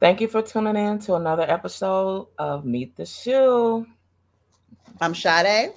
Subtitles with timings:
[0.00, 3.86] Thank you for tuning in to another episode of Meet the Shu.
[5.00, 5.72] I'm Sade.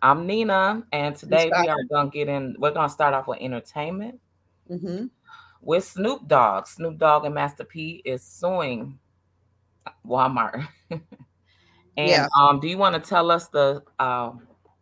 [0.00, 2.56] I'm Nina, and today we are gonna get in.
[2.58, 4.20] We're gonna start off with entertainment
[4.70, 5.06] Mm-hmm.
[5.62, 6.66] with Snoop Dogg.
[6.66, 8.98] Snoop Dogg and Master P is suing
[10.06, 10.66] Walmart.
[10.90, 11.02] and
[11.96, 12.28] Yeah.
[12.38, 14.32] um, do you want to tell us the uh,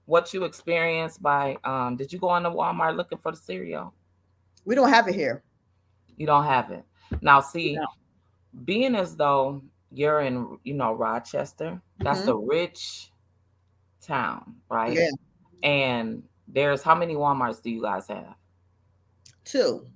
[0.07, 1.57] what you experienced by?
[1.65, 3.95] Um, did you go on to Walmart looking for the cereal?
[4.65, 5.43] We don't have it here.
[6.17, 6.85] You don't have it
[7.21, 7.41] now.
[7.41, 7.87] See, No.
[8.65, 12.29] Being as though you're in, you know, Rochester, that's Mhm.
[12.29, 13.11] a rich
[14.01, 14.93] town, right?
[14.93, 15.11] Yeah.
[15.63, 18.35] And there's how many WalMarts do you guys have?
[19.45, 19.87] Two.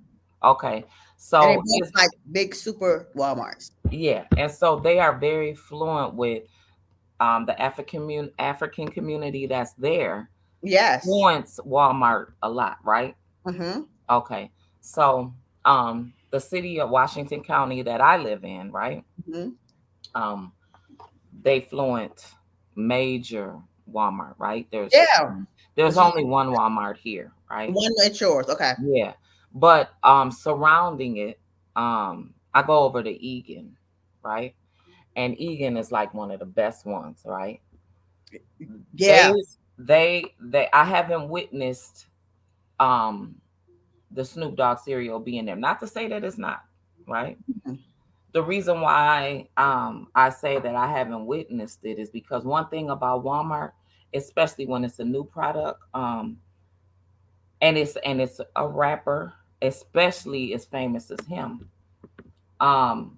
[0.43, 0.85] Okay,
[1.17, 3.71] so it's- like big super Walmarts.
[3.91, 6.43] yeah, and so they are very fluent with
[7.19, 10.31] um, the African African community that's there.
[10.63, 11.05] Yes.
[11.05, 13.15] Wants Walmart a lot, right?
[13.45, 13.81] Mm-hmm.
[14.09, 15.31] Okay, so
[15.63, 19.03] um, the city of Washington County that I live in, right?
[19.29, 19.49] hmm
[20.15, 20.51] um
[21.43, 22.25] they fluent
[22.75, 23.57] major
[23.91, 24.67] Walmart, right?
[24.71, 25.35] There's Yeah.
[25.75, 26.09] there's Mhm.
[26.11, 27.71] only one Walmart here, right?
[27.73, 28.49] One at yours.
[28.49, 28.73] Okay.
[28.83, 29.13] Yeah.
[29.53, 31.39] But um surrounding it,
[31.75, 33.77] um I go over to Eagan,
[34.23, 34.55] right?
[35.15, 37.61] And Eagan is like one of the best ones, right?
[38.93, 39.33] Yeah.
[39.33, 39.43] They
[39.77, 42.07] they, they I haven't witnessed
[42.79, 43.35] um
[44.13, 45.55] the Snoop Dogg cereal being there.
[45.55, 46.63] Not to say that it's not,
[47.07, 47.37] right?
[47.67, 47.79] Mhm.
[48.33, 52.89] The reason why um I say that I haven't witnessed it is because one thing
[52.89, 53.71] about Walmart,
[54.13, 56.39] especially when it's a new product, um
[57.61, 61.69] and it's and it's a rapper, especially as famous as him,
[62.59, 63.17] um,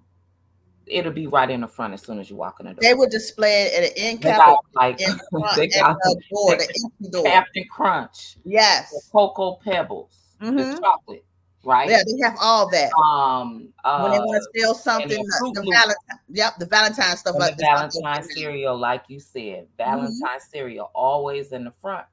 [0.86, 2.80] it'll be right in the front as soon as you walk in the door.
[2.80, 6.58] They would display it at an end cap like in front they got the door,
[7.00, 7.24] the door.
[7.24, 9.08] Cap'n Crunch, the Yes.
[9.10, 10.80] Cocoa Pebbles, the Mhm.
[10.80, 11.24] chocolate,
[11.64, 11.88] right?
[11.88, 12.92] Yeah, they have all that.
[12.94, 15.16] Um, uh, when they want to steal something, the
[15.54, 15.70] the, the.
[15.70, 17.64] Valentine, yep, the Valentine stuff like the.
[17.64, 19.98] Valentine cereal, like you said, Mm-hmm.
[19.98, 22.06] Valentine cereal always in the front,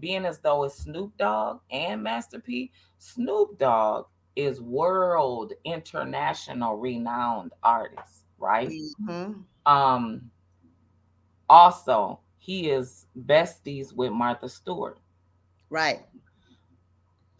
[0.00, 2.70] being as though it's Snoop Dogg and Master P.
[2.98, 8.70] Snoop Dogg is world international renowned artist, right?
[9.02, 9.44] Mhm.
[9.66, 10.30] Um,
[11.48, 14.98] also he is besties with Martha Stewart.
[15.70, 16.00] Right.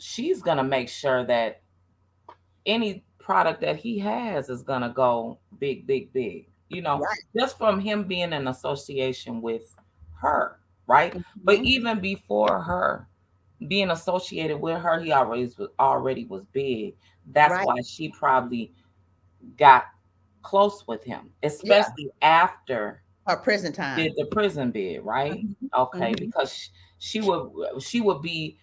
[0.02, 1.62] She's gonna make sure that
[2.66, 6.48] any product that he has is gonna go big, big, big.
[6.68, 7.18] You know, Right.
[7.36, 9.76] just from him being in association with
[10.14, 10.58] her,
[10.88, 11.14] right?
[11.44, 11.64] But Mhm.
[11.64, 13.08] even before her
[13.68, 16.96] being associated with her, he already was already was big.
[17.26, 17.66] That's Right.
[17.66, 18.74] why she probably
[19.56, 19.84] got
[20.42, 23.98] close with him, especially after Her prison time.
[23.98, 25.46] did the prison bid, right?
[25.46, 25.70] Mhm.
[25.74, 26.18] Okay, Mhm.
[26.18, 26.68] because sh-
[26.98, 28.58] she would she would be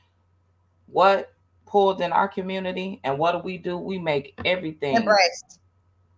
[0.91, 1.33] what
[1.65, 3.77] pulled in our community, and what do we do?
[3.77, 5.59] We make everything Embraced.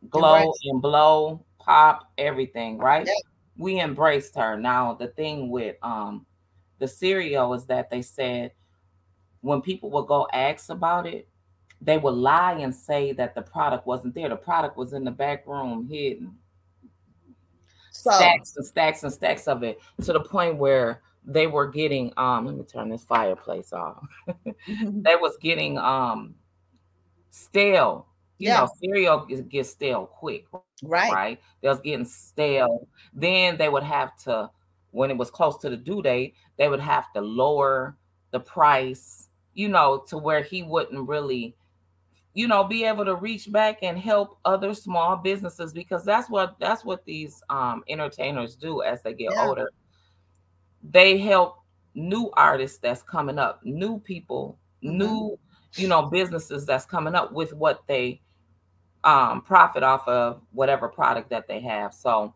[0.10, 0.60] glow Embrace.
[0.66, 3.08] and blow, pop, everything, right?
[3.58, 4.58] We embraced her.
[4.58, 6.26] Now the thing with um
[6.80, 8.54] the cereal is that they said
[9.42, 11.28] when people would go ask about it,
[11.82, 14.30] they would lie and say that the product wasn't there.
[14.30, 16.36] The product was in the back room hidden
[17.92, 22.12] So stacks and stacks and stacks of it to the point where they were getting
[22.18, 24.04] um let me turn this fireplace off
[24.68, 25.06] Mhm.
[25.06, 26.36] they was getting um
[27.30, 28.08] stale
[28.40, 28.54] you Yeah.
[28.54, 30.46] know cereal gets, gets stale quick
[30.84, 31.12] right.
[31.12, 34.50] right they was getting stale then they would have to
[34.92, 37.98] when it was close to the due date they would have to lower
[38.32, 41.56] the price you know to where he wouldn't really
[42.34, 46.56] you know be able to reach back and help other small businesses because that's what
[46.60, 49.36] that's what these um entertainers do as they get Yeah.
[49.38, 49.72] older
[50.84, 51.58] they help
[51.94, 54.98] new artists that's coming up new people Mhm.
[54.98, 55.40] new
[55.76, 58.22] you know businesses that's coming up with what they
[59.04, 61.94] um profit off of whatever product that they have.
[61.94, 62.34] So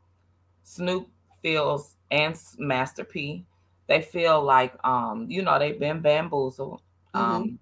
[0.63, 1.07] snoop
[1.41, 3.45] feels and master p
[3.87, 6.81] they feel like um you know they've been bamboozled.
[7.13, 7.59] Um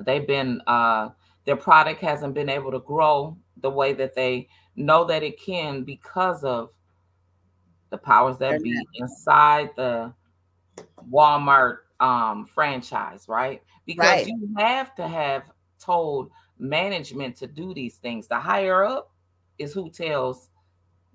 [0.00, 1.10] they've been uh
[1.44, 5.82] their product hasn't been able to grow the way that they know that it can
[5.82, 6.70] because of
[7.90, 10.12] the powers that be inside the
[11.10, 13.62] Walmart um franchise, right?
[13.86, 14.26] Because Right.
[14.26, 18.28] you have to have told management to do these things.
[18.28, 19.10] The higher up
[19.58, 20.48] is who tells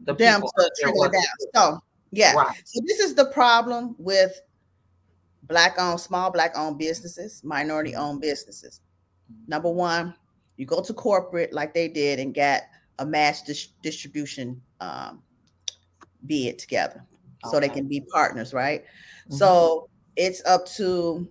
[0.04, 1.74] the Them people to trickle what it to down.
[1.76, 1.80] So
[2.12, 2.34] yeah.
[2.34, 2.62] Right.
[2.66, 4.42] So this is the problem with
[5.44, 8.82] black owned, small black owned businesses, minority owned businesses.
[9.48, 10.14] Number one,
[10.58, 12.62] you go to corporate like they did and got
[13.00, 15.24] a mass dis- distribution um,
[16.26, 17.04] bid together,
[17.50, 18.84] so they can be partners, right?
[19.30, 19.38] Mhm.
[19.38, 21.28] So it's up to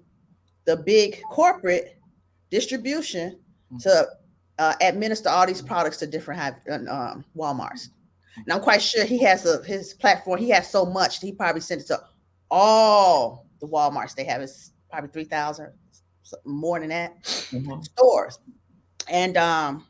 [0.64, 1.98] the big corporate
[2.50, 3.38] distribution
[3.72, 3.78] Mm-hmm.
[3.88, 4.08] to
[4.58, 6.58] uh, administer all these products to different
[6.88, 7.88] um, Walmarts.
[8.36, 10.38] And I'm quite sure he has a his platform.
[10.38, 11.20] He has so much.
[11.20, 12.02] He probably sent it to
[12.50, 14.14] all the WalMarts.
[14.14, 15.72] They have is probably three thousand,
[16.44, 17.80] more than that, mm-hmm.
[17.80, 18.40] stores.
[19.08, 19.86] And um,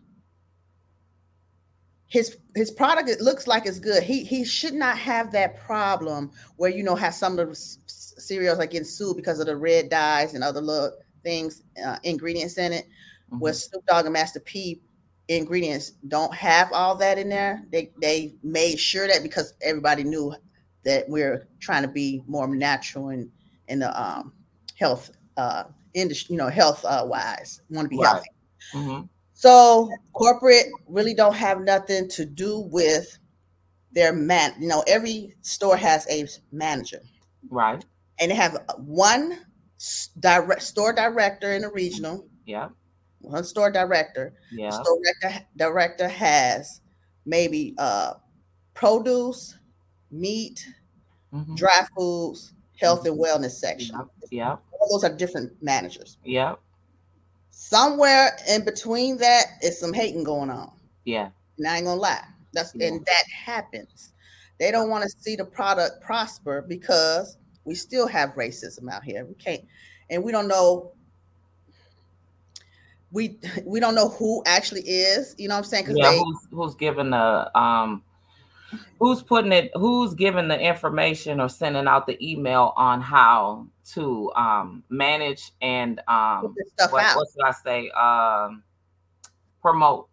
[2.12, 4.02] his his product it looks like it's good.
[4.02, 8.58] He he should not have that problem where you know have some of the cereals
[8.58, 10.92] like getting sued because of the red dyes and other little
[11.22, 12.84] things uh, ingredients in it.
[12.84, 13.38] Mm-hmm.
[13.38, 14.82] Where Snoop Dogg and Master P
[15.28, 17.64] ingredients don't have all that in there.
[17.72, 20.34] They they made sure that because everybody knew
[20.84, 23.30] that we're trying to be more natural and
[23.68, 24.34] in the um,
[24.78, 25.64] health uh,
[25.94, 28.06] industry, you know, health uh, wise, want to be right.
[28.06, 28.30] healthy.
[28.74, 29.06] Mm-hmm.
[29.42, 33.18] So corporate really don't have nothing to do with
[33.92, 34.54] their man.
[34.60, 37.00] You know, every store has a manager,
[37.50, 37.84] right?
[38.20, 39.40] And they have one
[40.20, 42.26] direct store director in the regional.
[42.46, 42.68] Yeah
[43.22, 44.34] one store director.
[44.50, 44.70] Yeah.
[44.70, 46.80] The store director, director has
[47.24, 48.14] maybe uh,
[48.74, 49.58] produce,
[50.10, 50.66] meat,
[51.32, 51.54] mm-hmm.
[51.54, 53.42] dry foods, health and mm-hmm.
[53.42, 53.96] wellness section.
[54.30, 54.56] Yeah.
[54.72, 56.18] All those are different managers.
[56.24, 56.56] Yeah.
[57.62, 60.72] Somewhere in between that is some hating going on.
[61.04, 61.28] Yeah.
[61.58, 62.24] And I ain't gonna lie.
[62.52, 62.88] That's yeah.
[62.88, 64.14] and that happens.
[64.58, 69.24] They don't want to see the product prosper because we still have racism out here.
[69.24, 69.62] We can't,
[70.10, 70.90] and we don't know
[73.12, 75.36] we we don't know who actually is.
[75.38, 75.86] You know what I'm saying?
[75.94, 78.02] Yeah, who's who's giving the um
[78.98, 84.32] who's putting it who's giving the information or sending out the email on how to
[84.34, 86.54] um manage and um
[86.90, 87.90] what, what, should I say?
[87.90, 88.62] Um
[89.60, 90.08] promote.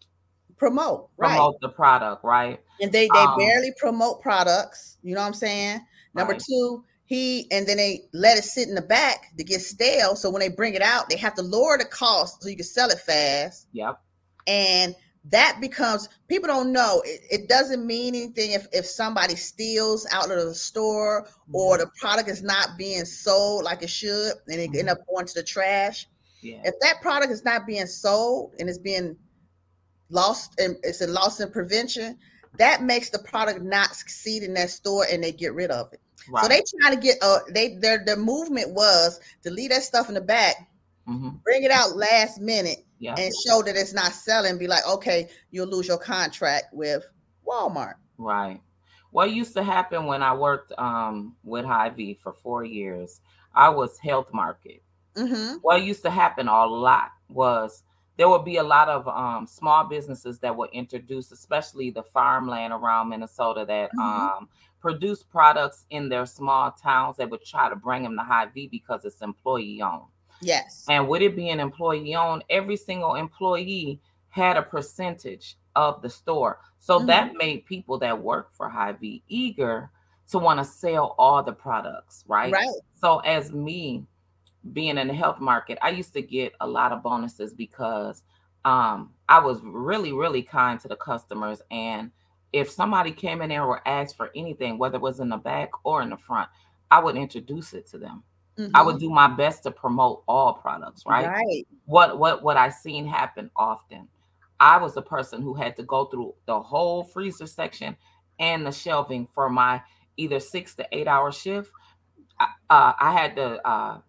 [0.57, 1.29] Promote, right.
[1.29, 2.59] Promote the product, right?
[2.81, 5.81] And they they um, barely promote products, you know what I'm saying?
[6.13, 6.43] Number right.
[6.45, 10.15] two, he and then they let it sit in the back to get stale.
[10.15, 12.65] So when they bring it out, they have to lower the cost so you can
[12.65, 13.67] sell it fast.
[13.71, 13.99] Yep.
[14.47, 14.95] And
[15.31, 17.01] that becomes people don't know.
[17.05, 21.87] It, it doesn't mean anything if if somebody steals out of the store or the
[21.99, 24.79] product is not being sold like it should, and it mm-hmm.
[24.79, 26.07] end up going to the trash.
[26.41, 26.61] Yeah.
[26.63, 29.17] If that product is not being sold and it's being
[30.09, 32.17] lost and it's a loss in prevention,
[32.57, 35.99] that makes the product not succeed in that store and they get rid of it.
[36.29, 36.43] Right.
[36.43, 40.09] So they trying to get uh they their their movement was to leave that stuff
[40.09, 40.55] in the back,
[41.07, 41.29] mm-hmm.
[41.43, 43.15] bring it out last minute, yeah.
[43.17, 44.57] and show that it's not selling.
[44.57, 47.03] Be like, okay, you'll lose your contract with
[47.47, 47.95] Walmart.
[48.17, 48.61] Right.
[49.11, 53.21] What used to happen when I worked um, with Hy-Vee for four years,
[53.55, 54.83] I was health market.
[55.15, 55.57] Mm-hmm.
[55.61, 57.83] What used to happen a lot was
[58.17, 62.73] there would be a lot of um, small businesses that were introduced, especially the farmland
[62.73, 63.99] around Minnesota, that mm-hmm.
[63.99, 64.49] um,
[64.79, 67.17] produce products in their small towns.
[67.17, 70.11] They would try to bring them to Hy-Vee because it's employee owned.
[70.41, 70.85] Yes.
[70.89, 73.99] And with it being employee owned, every single employee
[74.29, 76.59] had a percentage of the store.
[76.79, 77.07] So mm-hmm.
[77.07, 79.89] that made people that work for Hy-Vee eager
[80.31, 82.51] to want to sell all the products, right?
[82.51, 82.69] Right.
[83.01, 84.05] So as me
[84.73, 88.21] being in the health market, I used to get a lot of bonuses because
[88.65, 92.11] um, I was really, really kind to the customers and
[92.51, 95.69] if somebody came in there or asked for anything, whether it was in the back
[95.83, 96.49] or in the front,
[96.89, 98.23] I would introduce it to them.
[98.59, 98.75] Mm-hmm.
[98.75, 99.07] I would mm-hmm.
[99.07, 101.27] do my best to promote all products, right?
[101.27, 101.67] Right.
[101.85, 104.07] What what what I seen happen often.
[104.59, 107.95] I was the person who had to go through the whole freezer section
[108.39, 109.81] and the shelving for my
[110.17, 111.71] either six to eight hour shift.
[112.39, 113.99] Uh, I had to uh,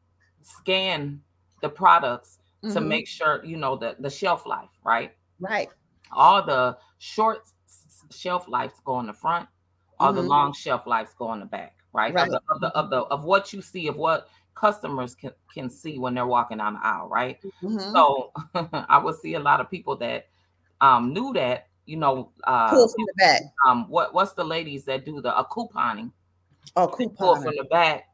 [0.42, 1.20] scan
[1.62, 2.74] the products mm-hmm.
[2.74, 5.12] to make sure you know the the shelf life, right?
[5.38, 5.68] Right.
[6.12, 7.48] All the short
[8.10, 9.48] shelf lives go on the front,
[9.98, 10.16] all mm-hmm.
[10.16, 12.12] the long shelf lives go on the back, right?
[12.12, 12.28] right.
[12.28, 14.28] Of, the, of, the, of the of what you see of what
[14.60, 17.38] customers can, can see when they're walking down the aisle, right?
[17.62, 17.78] Mm-hmm.
[17.92, 18.32] So
[18.88, 20.28] I would see a lot of people that
[20.80, 23.42] um, knew that, you know, uh, pull from the back.
[23.66, 26.12] Um, what what's the ladies that do the uh, couponing?
[26.76, 27.16] Oh, couponing.
[27.16, 28.04] Pull from the back.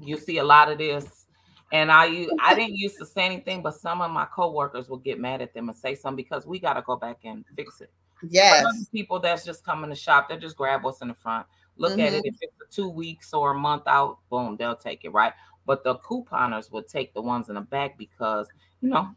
[0.00, 1.26] You see a lot of this,
[1.72, 5.18] and I I didn't used to say anything, but some of my coworkers will get
[5.18, 7.90] mad at them and say something because we got to go back and fix it.
[8.28, 8.86] Yes.
[8.92, 12.00] people that's just coming to shop, they just grab what's in the front, look mm-hmm.
[12.00, 12.18] at it.
[12.18, 12.28] Mm-hmm.
[12.28, 15.32] If it's two weeks or a month out, boom, they'll take it, right?
[15.70, 18.48] But the couponers would take the ones in the back because,
[18.80, 19.08] you know,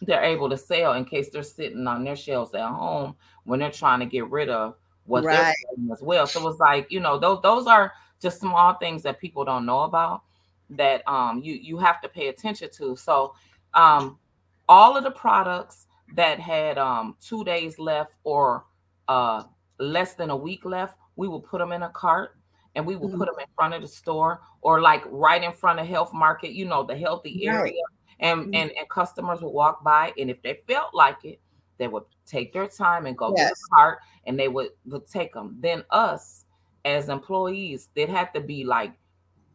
[0.00, 3.70] they're able to sell in case they're sitting on their shelves at home when they're
[3.70, 4.74] trying to get rid of
[5.04, 5.34] what right.
[5.34, 6.26] they're selling as well.
[6.26, 9.80] So it's like, you know, those those are just small things that people don't know
[9.80, 10.22] about
[10.70, 12.96] that um you you have to pay attention to.
[12.96, 13.34] So
[13.74, 14.18] um
[14.66, 18.64] all of the products that had um, two days left or
[19.08, 19.42] uh,
[19.78, 22.37] less than a week left, we will put them in a cart
[22.74, 23.18] and we will mm-hmm.
[23.18, 26.52] put them in front of the store or like right in front of health market,
[26.52, 27.54] you know, the healthy right.
[27.54, 27.82] area.
[28.20, 28.54] And, mm-hmm.
[28.54, 31.40] and and customers would walk by, and if they felt like it,
[31.78, 33.48] they would take their time and go Yes.
[33.48, 35.56] get a cart and they would would take them.
[35.60, 36.44] Then us
[36.84, 38.92] as employees, it had to be like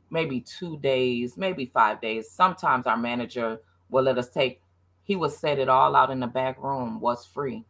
[0.10, 2.32] maybe two days, maybe five days.
[2.32, 4.62] Sometimes our manager will let us take.
[5.04, 7.02] He would set it all out in the back room.
[7.02, 7.66] Was free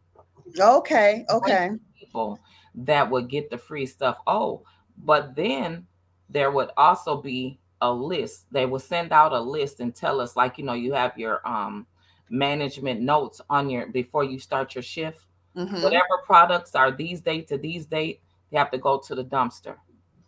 [0.58, 1.24] Okay.
[1.30, 1.70] Okay.
[1.98, 2.38] people
[2.74, 4.18] that would get the free stuff.
[4.26, 4.62] Oh,
[4.98, 5.86] but then
[6.28, 8.46] there would also be a list.
[8.52, 11.46] They would send out a list and tell us, like, you know, you have your
[11.46, 11.86] um
[12.30, 15.26] management notes on your before you start your shift.
[15.56, 15.82] Mhm.
[15.82, 18.20] Whatever products are these date to these date,
[18.50, 19.76] you have to go to the dumpster.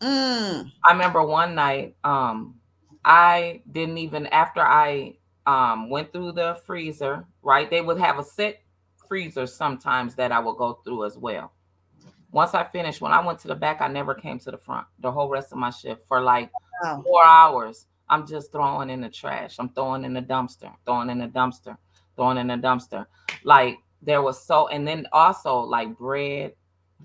[0.01, 0.71] Mm.
[0.85, 2.61] I remember one night, um,
[3.05, 7.71] I didn't even after I um went through the freezer, right?
[7.71, 8.61] They would have a set
[9.09, 11.53] freezer sometimes that I would go through as well.
[12.37, 14.87] Once I finished, when I went to the back, I never came to the front
[14.99, 16.51] the whole rest of my shift for like
[16.83, 17.03] Wow.
[17.03, 17.87] four hours.
[18.11, 19.57] I'm just throwing in the trash.
[19.59, 21.79] I'm throwing in the dumpster, throwing in the dumpster,
[22.15, 23.07] throwing in the dumpster.
[23.43, 26.53] Like there was so, and then also like bread.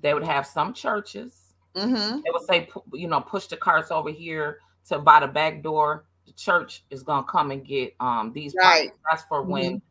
[0.02, 2.20] They would have some churches Mm-hmm.
[2.26, 4.60] they would say, you know, push the carts over here
[4.90, 6.04] to by the back door.
[6.26, 8.92] The church is gonna come and get um these Right.
[8.92, 9.00] products.
[9.10, 9.82] That's for when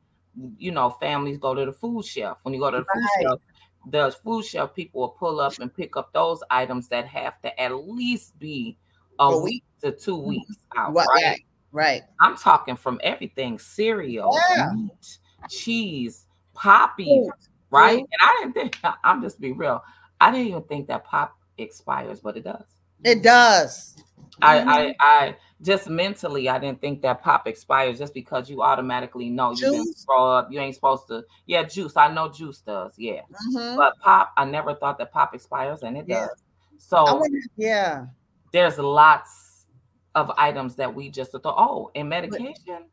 [0.59, 2.39] you know families go to the food shelf.
[2.43, 3.41] When you go to the food shelf,
[3.87, 7.61] the food shelf people will pull up and pick up those items that have to
[7.61, 8.77] at least be
[9.19, 10.95] a A week to two weeks out.
[10.95, 11.07] Right.
[11.15, 11.23] Right?
[11.25, 11.45] Right.
[11.73, 12.03] Right.
[12.21, 14.71] I'm talking from everything: cereal, Yeah.
[14.75, 15.19] meat,
[15.49, 17.33] cheese, poppy, Food.
[17.71, 17.99] right?
[18.01, 18.09] Food.
[18.11, 18.79] And I didn't think.
[19.05, 19.83] I'm just be real.
[20.21, 22.65] I didn't even think that pop expires, but it does.
[23.05, 23.97] It does.
[24.43, 24.67] I, Mhm.
[24.69, 29.51] I, I just mentally, I didn't think that pop expires just because you automatically know
[29.51, 30.07] you Juice?
[30.17, 30.51] up.
[30.51, 31.25] You ain't supposed to.
[31.47, 31.97] Yeah, juice.
[31.97, 32.95] I know juice does.
[32.97, 33.23] Yeah,
[33.55, 33.77] Mhm.
[33.77, 36.21] but pop, I never thought that pop expires, and it Yeah.
[36.29, 36.43] does.
[36.79, 38.07] So wonder, yeah.
[38.53, 39.67] there's lots
[40.15, 41.43] of items that we just thought.
[41.45, 42.87] Oh, and medication,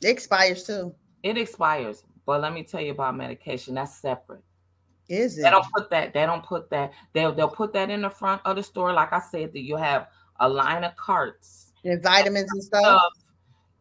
[0.00, 0.94] It expires too.
[1.22, 2.04] it expires.
[2.26, 3.74] But let me tell you about medication.
[3.74, 4.42] That's separate.
[5.08, 5.42] Is it?
[5.42, 6.14] They don't put that.
[6.14, 6.92] They don't put that.
[7.12, 8.92] They'll they'll put that in the front of the store.
[8.92, 10.08] Like I said, that you have
[10.40, 13.12] a line of carts And vitamins and stuff.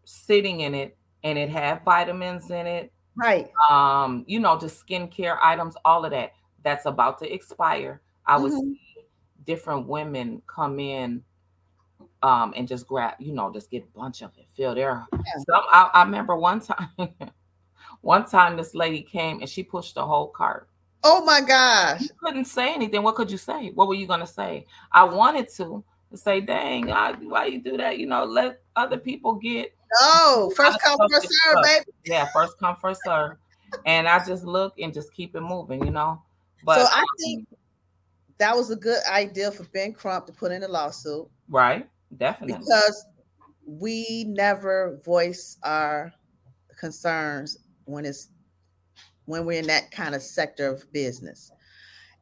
[0.05, 3.49] sitting in it and it had vitamins in it Right.
[3.69, 6.33] um you know just skincare items all of that
[6.63, 8.59] that's about to expire i would Mhm.
[8.61, 8.79] see
[9.45, 11.23] different women come in
[12.21, 15.05] um and just grab you know just get a bunch of it fill their
[15.47, 16.89] some I, I remember one time
[18.01, 20.67] one time this lady came and she pushed the whole cart
[21.05, 21.99] Oh my gosh.
[21.99, 23.03] you couldn't say anything.
[23.03, 23.71] What could you say?
[23.71, 24.65] What were you gonna say?
[24.93, 25.83] I wanted to
[26.17, 30.55] say, "Dang, I, why you do that?" You know, let other people get oh, No,
[30.55, 31.85] first come, first serve, baby.
[32.05, 33.37] yeah, first come, first serve.
[33.85, 36.21] And I just look and just keep it moving, you know.
[36.63, 37.47] But so I think
[38.37, 42.57] that was a good idea for Ben Crump to put in a lawsuit right, definitely,
[42.59, 43.05] because
[43.65, 46.13] we never voice our
[46.79, 48.29] concerns when it's
[49.25, 51.51] when we're in that kind of sector of business.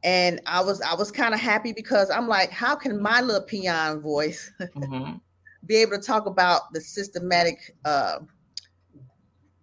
[0.04, 3.42] And I was I was kind of happy because I'm like, how can my little
[3.42, 5.20] peon voice Mhm.
[5.66, 8.20] be able to talk about the systematic uh,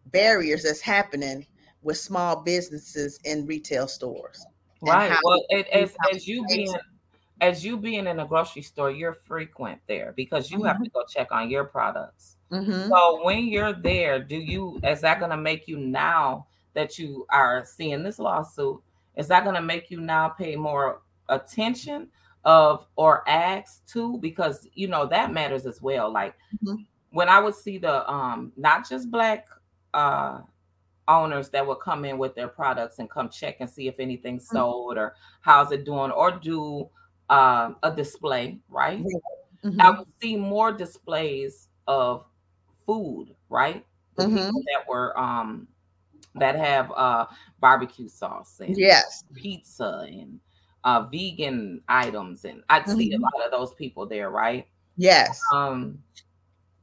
[0.08, 1.46] barriers that's happening
[1.82, 4.48] with small businesses in retail stores?
[4.82, 5.18] right.
[5.24, 6.74] Well, it, as as you being
[7.42, 10.84] as you being in a grocery store, you're frequent there because you have Mhm.
[10.84, 12.38] to go check on your products.
[12.52, 12.90] Mhm.
[12.90, 17.26] So when you're there, do you is that going to make you now that you
[17.30, 18.82] are seeing this lawsuit?
[19.16, 22.10] Is that going to make you now pay more attention
[22.46, 26.12] of or ask to because you know that matters as well.
[26.12, 26.86] Like Mhm.
[27.12, 29.48] when I would see the um not just black
[29.94, 30.42] uh
[31.08, 34.48] owners that would come in with their products and come check and see if anything's
[34.50, 34.54] Mhm.
[34.54, 36.90] sold or how's it doing or do
[37.30, 39.04] um a display, right?
[39.80, 39.98] I Mhm.
[40.00, 42.26] would see more displays of
[42.86, 43.86] food, right?
[44.18, 44.52] Mhm.
[44.74, 45.68] that were um
[46.36, 47.26] that have uh
[47.60, 49.24] barbecue sauce and Yes.
[49.34, 50.40] pizza and
[50.84, 53.22] uh vegan items and I'd see a Mhm.
[53.22, 54.68] lot of those people there, right?
[54.98, 55.42] Yes.
[55.54, 56.02] Um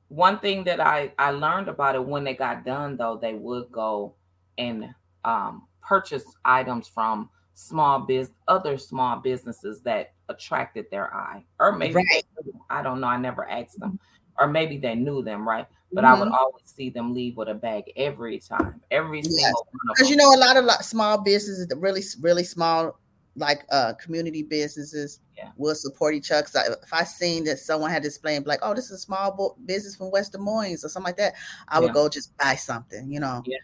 [0.09, 3.71] one thing that I I learned about it when they got done though, they would
[3.73, 4.15] go
[4.59, 11.73] and um purchase items from small biz other small businesses that attracted their eye or
[11.73, 12.25] maybe Right.
[12.71, 13.99] I don't know I never asked them
[14.39, 16.35] or maybe they knew them right but I would Mhm.
[16.39, 19.33] always see them leave with a bag every time every Yes.
[19.35, 22.99] single one of Because you know, a lot of lo- small businesses, really, really small,
[23.37, 25.51] like uh community businesses, Yeah.
[25.57, 26.47] will support each other.
[26.55, 29.57] I, if I seen that someone had displaying like, oh, this is a small bo-
[29.67, 31.35] business from West Des Moines or something like that,
[31.69, 31.93] I would Yeah.
[31.95, 33.43] go just buy something, you know.
[33.47, 33.59] Yeah.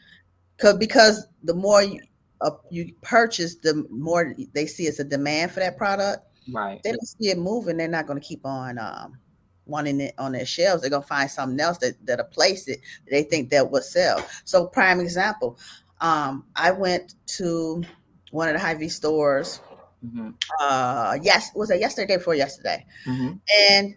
[0.59, 2.01] Cause because the more you
[2.43, 6.25] uh, you purchase, the more they see it's a demand for that product.
[6.53, 7.77] right They don't see it moving.
[7.77, 9.17] They're not going to keep on um,
[9.67, 10.83] wanting it on their shelves.
[10.83, 12.81] They're going to find something else that that'll place it.
[13.05, 14.25] That they think that will sell.
[14.45, 15.59] So prime example,
[16.01, 17.85] Um, I went to
[18.33, 19.61] one of the Hy-Vee stores.
[20.05, 20.31] Mm-hmm.
[20.61, 22.85] Uh, yes, was it yesterday before yesterday?
[23.07, 23.35] Mm-hmm.
[23.71, 23.95] And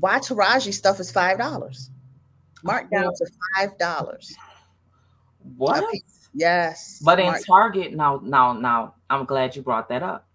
[0.00, 1.90] why Taraji stuff is five dollars,
[2.64, 4.34] marked down to five dollars.
[5.56, 5.84] What?
[6.34, 7.00] Yes.
[7.04, 10.26] But in Target, now, now, now, I'm glad you brought that up.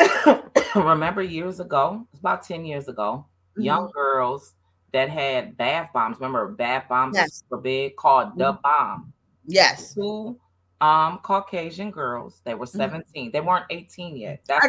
[0.74, 3.62] Remember years ago, it's about 10 years ago, mm-hmm.
[3.62, 4.54] young girls
[4.92, 6.16] that had bath bombs.
[6.18, 7.42] Remember bath bombs yes.
[7.48, 8.38] were big called mm-hmm.
[8.38, 9.12] the bomb.
[9.46, 9.94] Yes.
[9.94, 10.38] Two
[10.80, 12.40] um Caucasian girls.
[12.44, 13.04] They were 17.
[13.04, 13.30] Mm-hmm.
[13.30, 14.40] They weren't 18 yet.
[14.46, 14.66] That's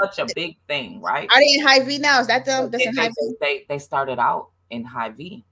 [0.00, 1.28] such a big thing, right?
[1.32, 2.20] Are they in Hy-Vee now?
[2.20, 2.70] Is that them?
[2.70, 5.44] They, they, they, they, started out in Hy-Vee.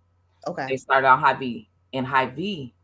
[0.46, 0.66] Okay.
[0.68, 1.68] They started out Hy-Vee.
[1.92, 2.74] In Hy-Vee,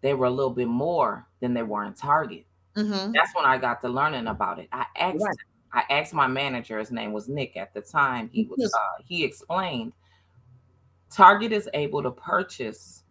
[0.00, 2.44] they were a little bit more than they were in Target.
[2.76, 3.12] Mm-hmm.
[3.12, 4.68] That's when I got to learning about it.
[4.72, 5.36] I asked right.
[5.72, 8.30] I asked my manager, his name was Nick at the time.
[8.32, 9.92] He was uh, he explained
[11.10, 13.04] Target is able to purchase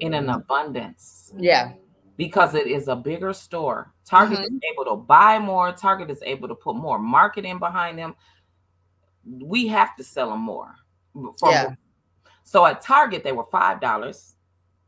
[0.00, 1.32] in an abundance.
[1.36, 1.72] Yeah.
[2.16, 3.92] Because it is a bigger store.
[4.06, 4.56] Target mm-hmm.
[4.56, 5.72] is able to buy more.
[5.72, 8.14] Target is able to put more marketing behind them.
[9.24, 10.74] We have to sell them more.
[11.44, 11.74] yeah.
[12.44, 14.36] So at Target, they were five dollars.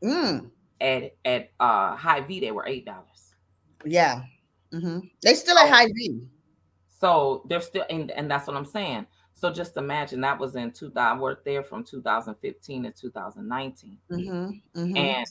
[0.01, 0.49] Mm.
[0.79, 3.35] At at uh Hy-Vee, they were eight dollars.
[3.85, 4.23] Yeah.
[4.73, 4.99] Mm-hmm.
[5.21, 6.21] They still at Hy-Vee.
[6.99, 9.05] So they're still, and, and that's what I'm saying.
[9.33, 10.97] So just imagine that was in 2000.
[10.97, 14.97] I worked there from 2015 to 2019, mm-hmm, mm-hmm.
[14.97, 15.25] and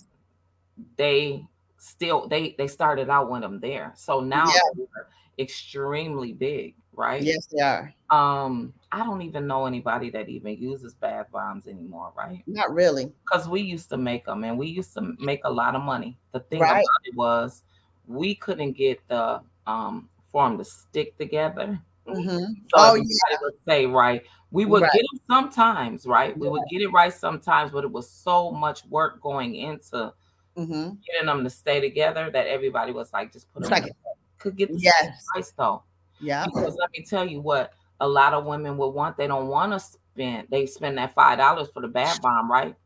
[0.97, 1.45] they
[1.77, 3.93] still they they started out with them there.
[3.97, 4.61] So now yeah.
[4.77, 5.09] they're
[5.39, 7.23] extremely big, right?
[7.23, 7.93] Yes, they are.
[8.09, 12.43] Um, I don't even know anybody that even uses bath bombs anymore, right?
[12.47, 15.75] Not really, because we used to make them, and we used to make a lot
[15.75, 16.19] of money.
[16.33, 16.71] The thing right.
[16.71, 17.63] about it was
[18.07, 21.81] we couldn't get the um for them to stick together.
[22.07, 22.39] Mm-hmm.
[22.39, 23.37] So oh, yeah.
[23.43, 24.93] would say, right, we would right.
[24.93, 26.39] get them sometimes, right?
[26.39, 26.53] We yeah.
[26.53, 30.13] would get it right sometimes, but it was so much work going into
[30.57, 30.91] mm-hmm.
[31.07, 33.93] getting them to stay together that everybody was like, just put them like
[34.39, 35.25] could get the yes.
[35.33, 35.83] price though.
[36.21, 36.45] Yeah.
[36.45, 39.17] Because let me tell you what a lot of women would want.
[39.17, 42.77] They don't want to spend, they spend that five dollars for the bath bomb, right?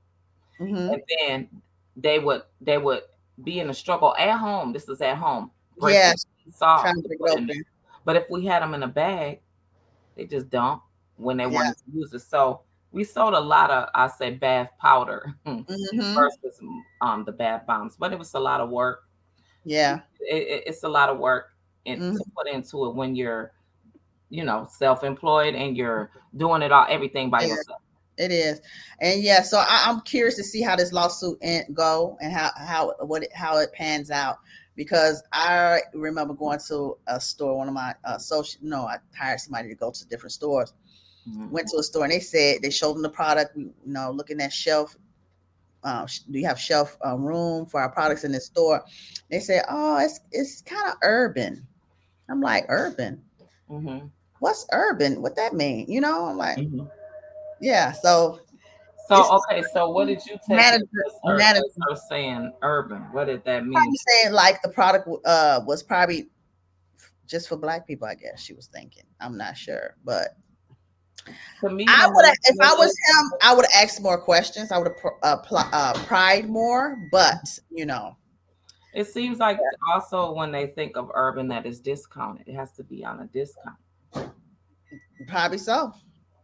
[0.58, 0.94] Mm-hmm.
[0.94, 1.48] And then
[1.96, 3.02] they would they would
[3.44, 4.72] be in a struggle at home.
[4.72, 5.50] This is at home.
[5.80, 6.96] Yes soft.
[8.04, 9.40] But if we had them in a bag,
[10.16, 10.82] they just dump
[11.16, 11.50] when they yeah.
[11.50, 12.20] wanted to use it.
[12.20, 16.14] So we sold a lot of, I say, bath powder mm-hmm.
[16.14, 16.60] versus
[17.00, 19.04] um, the bath bombs, but it was a lot of work.
[19.64, 21.54] Yeah, it, it's a lot of work
[21.84, 22.16] in, mm-hmm.
[22.16, 23.52] to put into it when you're,
[24.28, 27.54] you know, self-employed and you're doing it all, everything by yeah.
[27.54, 27.80] yourself.
[28.18, 28.60] It is,
[29.00, 29.40] and yeah.
[29.40, 33.22] So I, am curious to see how this lawsuit and go and how how what
[33.22, 34.38] it, how it pans out
[34.76, 37.56] because I remember going to a store.
[37.56, 40.72] One of my uh, social, no, I hired somebody to go to different stores.
[41.28, 41.50] Mm-hmm.
[41.50, 43.56] Went to a store and they said they showed them the product.
[43.56, 44.96] you know, looking at shelf.
[45.84, 48.84] Uh, do you have shelf uh, room for our products in this store?
[49.30, 51.66] They said, "Oh, it's it's kind of urban."
[52.30, 53.20] I'm like, "Urban?
[53.68, 54.06] Mm-hmm.
[54.38, 55.22] What's urban?
[55.22, 56.86] What that mean?" You know, I'm like, mm-hmm.
[57.60, 58.40] "Yeah." So
[59.16, 60.86] so okay, so what did you take manager,
[61.24, 61.62] manager.
[62.08, 63.02] saying urban?
[63.12, 63.76] What did that mean?
[63.76, 66.28] I'm saying like the product uh was probably
[67.26, 69.04] just for black people, I guess she was thinking.
[69.20, 70.36] I'm not sure, but
[71.60, 74.72] to me, I would if I was him, I would have asked more questions.
[74.72, 75.36] I would have uh,
[75.72, 78.16] uh, pried more, but you know,
[78.94, 79.58] it seems like
[79.92, 82.48] also when they think of urban, that is discounted.
[82.48, 84.32] It has to be on a discount.
[85.28, 85.92] Probably so.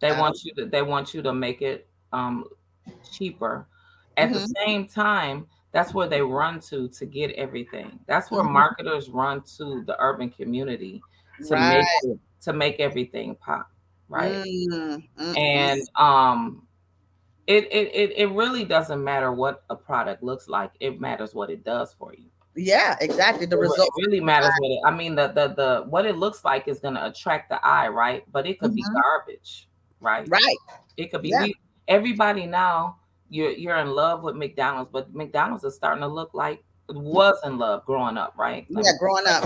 [0.01, 0.67] They want you to.
[0.67, 2.45] They want you to make it um,
[3.13, 3.67] cheaper.
[4.17, 4.39] At mm-hmm.
[4.39, 8.01] the same time, that's where they run to to get everything.
[8.07, 8.53] That's where mm-hmm.
[8.53, 11.01] marketers run to the urban community
[11.47, 11.79] to right.
[11.79, 13.71] make it, to make everything pop,
[14.09, 14.33] right?
[14.33, 15.37] Mm-hmm.
[15.37, 16.67] And um,
[17.47, 20.73] it, it it it really doesn't matter what a product looks like.
[20.81, 22.27] It matters what it does for you.
[22.57, 23.47] Yeah, exactly.
[23.47, 24.81] The result really matters what it.
[24.85, 27.89] I mean, the the the what it looks like is going to attract the eye,
[27.89, 28.25] right?
[28.33, 29.01] But it could be Mm-hmm.
[29.01, 29.69] garbage,
[30.01, 30.29] right?
[30.29, 30.57] right.
[30.97, 31.29] It could be.
[31.29, 31.45] Yeah.
[31.45, 31.55] We,
[31.89, 32.99] everybody now
[33.31, 37.37] you're you're in love with McDonald's, but McDonald's is starting to look like it was
[37.45, 38.67] in love growing up, right?
[38.71, 39.45] Like, yeah, growing up.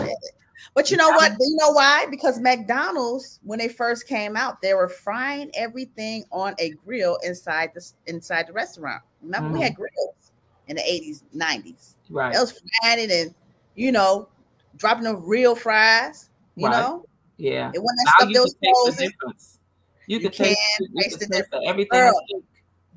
[0.75, 1.33] But you know what?
[1.33, 2.07] Do you know why?
[2.09, 7.73] Because McDonald's, when they first came out, they were frying everything on a grill inside
[7.75, 9.03] the inside the restaurant.
[9.23, 9.59] Remember, mm-hmm.
[9.59, 10.33] we had grills
[10.69, 11.97] in the 80s, 90s.
[12.11, 12.35] Right.
[12.35, 13.35] It was frying it and
[13.75, 14.29] you know,
[14.77, 16.79] dropping the real fries, you right.
[16.79, 17.07] know.
[17.39, 17.73] Yeah.
[17.75, 19.59] It wasn't that stuff that was difference.
[20.07, 21.63] You, you taste, you taste the.
[21.67, 22.01] Everything.
[22.01, 22.13] Girl,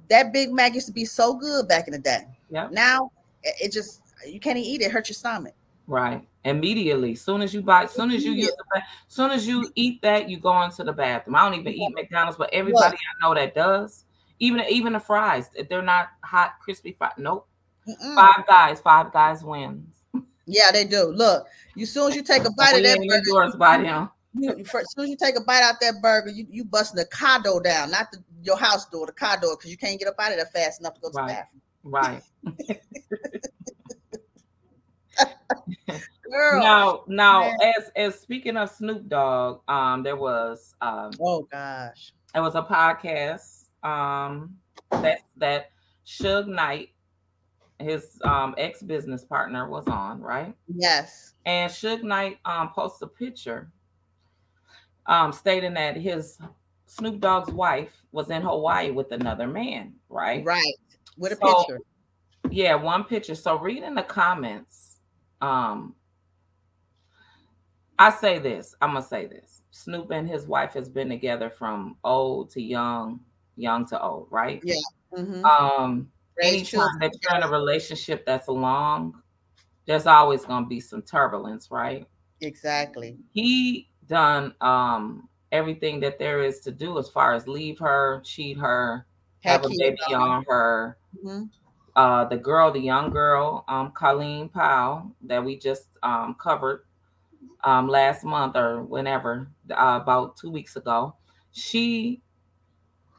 [0.10, 2.26] that Big Mac used to be so good back in the day.
[2.50, 2.68] Yeah.
[2.72, 3.12] Now
[3.44, 4.92] it, it just you can't eat it.
[4.92, 5.54] Hurt your stomach.
[5.88, 6.28] Right.
[6.44, 10.30] Immediately, soon as you buy, soon as you use the, soon as you eat that,
[10.30, 11.36] you go into the bathroom.
[11.36, 12.94] I don't even eat McDonald's, but everybody what?
[12.94, 14.06] I know that does.
[14.40, 17.48] Even even the fries, if they're not hot, crispy fries, nope.
[17.88, 18.16] Mm-mm.
[18.16, 19.96] Five guys, five guys wins.
[20.46, 21.06] Yeah, they do.
[21.06, 24.10] Look, you as soon as you take a bite of that burger, endorsed by them.
[24.38, 26.98] You, for, as soon as you take a bite out that burger, you, you busting
[26.98, 29.98] the car door down, not the, your house door, the car door, because you can't
[30.00, 31.28] get up out of there fast enough to go to Right.
[31.28, 31.62] the bathroom.
[31.84, 32.24] Right.
[36.32, 36.60] Girl.
[36.62, 37.74] Now, now, Man.
[37.78, 42.12] as as speaking of Snoop Dogg, um, there was um, Oh gosh.
[42.34, 44.58] there was a podcast um
[44.90, 45.70] that that
[46.06, 46.90] Suge Knight,
[47.80, 50.54] his um ex business partner, was on, right?
[50.68, 51.34] Yes.
[51.46, 53.72] And Suge Knight um posts a picture
[55.08, 56.38] um stating that his
[56.88, 60.44] Snoop Dogg's wife was in Hawaii with another man, right?
[60.46, 60.74] Right.
[61.18, 61.80] With a So- picture.
[62.52, 63.34] Yeah, one picture.
[63.36, 65.00] So read in the comments.
[65.42, 65.96] Um
[67.98, 68.76] I say this.
[68.82, 69.62] I'm gonna say this.
[69.72, 73.20] Snoop and his wife has been together from old to young,
[73.58, 74.62] young to old, right?
[74.64, 74.76] Yeah.
[75.14, 75.44] Mhm.
[75.44, 79.22] Um anytime that you're in a relationship that's long,
[79.86, 82.08] there's always gonna be some turbulence, right?
[82.42, 83.18] Exactly.
[83.34, 88.58] He done um everything that there is to do as far as leave her, cheat
[88.58, 89.06] her,
[89.42, 90.98] have a baby on her.
[91.24, 91.50] Mhm.
[91.96, 96.86] uh the girl, the young girl, um, Colleen Powell, that we just um covered
[97.64, 101.16] um last month or whenever, uh, about two weeks ago,
[101.54, 102.22] she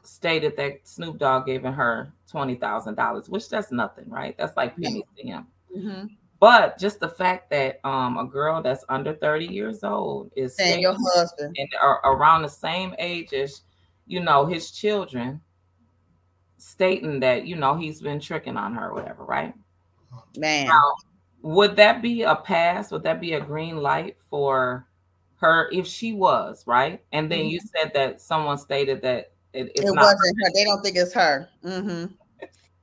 [0.03, 4.37] stated that Snoop Dogg giving her twenty thousand dollars, which that's nothing, right?
[4.37, 5.47] That's like pennies to him.
[5.75, 6.17] Mhm.
[6.39, 10.81] But just the fact that um a girl that's under 30 years old is Saying
[10.81, 11.55] your husband.
[11.57, 13.61] and are around the same age as
[14.05, 15.41] you know his children
[16.59, 19.53] stating that you know he's been tricking on her or whatever right
[20.35, 20.67] Man.
[20.67, 20.93] now
[21.41, 24.87] would that be a pass would that be a green light for
[25.35, 29.89] her if she was right and then you said that someone stated that it, it's
[29.89, 30.51] it not wasn't her.
[30.53, 31.49] They don't think it's her.
[31.63, 32.05] hmm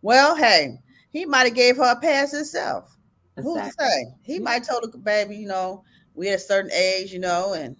[0.02, 0.78] Well, hey,
[1.10, 2.93] he might have gave her a pass himself.
[3.36, 4.06] Who's to say?
[4.22, 7.76] He might told the baby, you know, we at a certain age, you know, and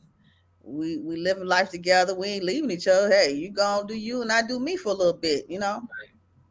[0.62, 2.14] we we living life together.
[2.14, 3.08] We ain't leaving each other.
[3.10, 5.82] Hey, you gonna do you and I do me for a little bit, you know.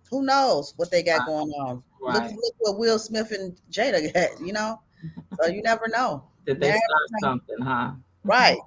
[0.10, 1.26] Who knows what they got Right.
[1.26, 1.84] going on?
[2.02, 4.80] Look, right look what Will Smith and Jada got, you know.
[5.40, 6.24] So you never know.
[6.46, 7.92] did they start something huh
[8.24, 8.60] Right.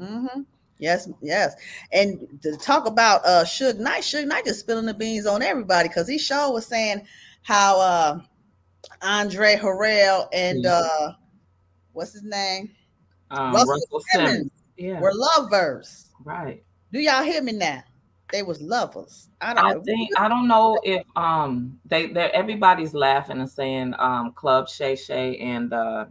[0.00, 0.42] Mm-hmm.
[0.78, 1.54] Yes, yes.
[1.92, 5.88] And to talk about uh Suge Knight, Suge Knight just spilling the beans on everybody
[5.88, 7.06] because he sure was saying
[7.42, 8.20] how uh
[9.02, 11.12] Andre Harrell and uh
[11.92, 12.70] what's his name?
[13.30, 16.10] um, Russell russell Simmons simmons yeah Were lovers.
[16.24, 17.82] right Do y'all hear me now?
[18.30, 19.28] They was lovers.
[19.40, 19.80] I don't I know.
[19.82, 24.96] think I don't know if um they they everybody's laughing and saying um Club Shay
[24.96, 26.06] Shay and uh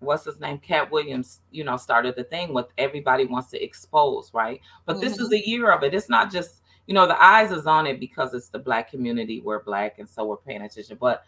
[0.00, 4.32] what's his name Katt Williams you know started the thing with everybody wants to expose
[4.32, 6.57] right but this is a year of it it's not just
[6.88, 10.08] you know the eyes is on it because it's the black community we're black and
[10.08, 11.22] so we're paying attention but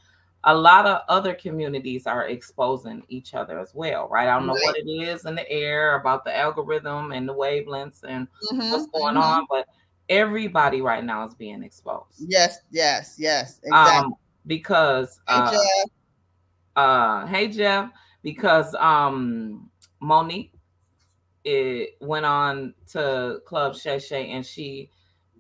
[0.44, 4.55] a lot of other communities are exposing each other as well right I don't know
[4.55, 8.87] what it is in the air about the algorithm and the wavelengths and Mhm, what's
[8.87, 9.23] going mhm.
[9.23, 9.66] on, but
[10.09, 12.25] everybody right now is being exposed.
[12.27, 13.61] Yes, yes, yes.
[13.62, 13.90] Exactly.
[14.07, 14.14] Um,
[14.46, 15.90] because Hey, uh, Jeff.
[16.77, 17.90] uh, hey Jeff,
[18.23, 19.70] because um
[20.03, 20.53] Mo'Nique
[21.44, 24.90] it went on to Club Shay Shay and she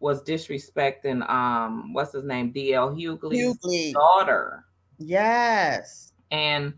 [0.00, 3.92] was disrespecting um what's his name DL Hughley's Hughley.
[3.92, 4.64] daughter
[4.98, 6.12] Yes.
[6.30, 6.74] and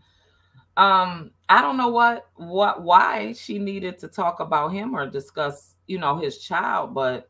[0.77, 5.75] um I don't know what what why she needed to talk about him or discuss
[5.87, 7.29] you know his child but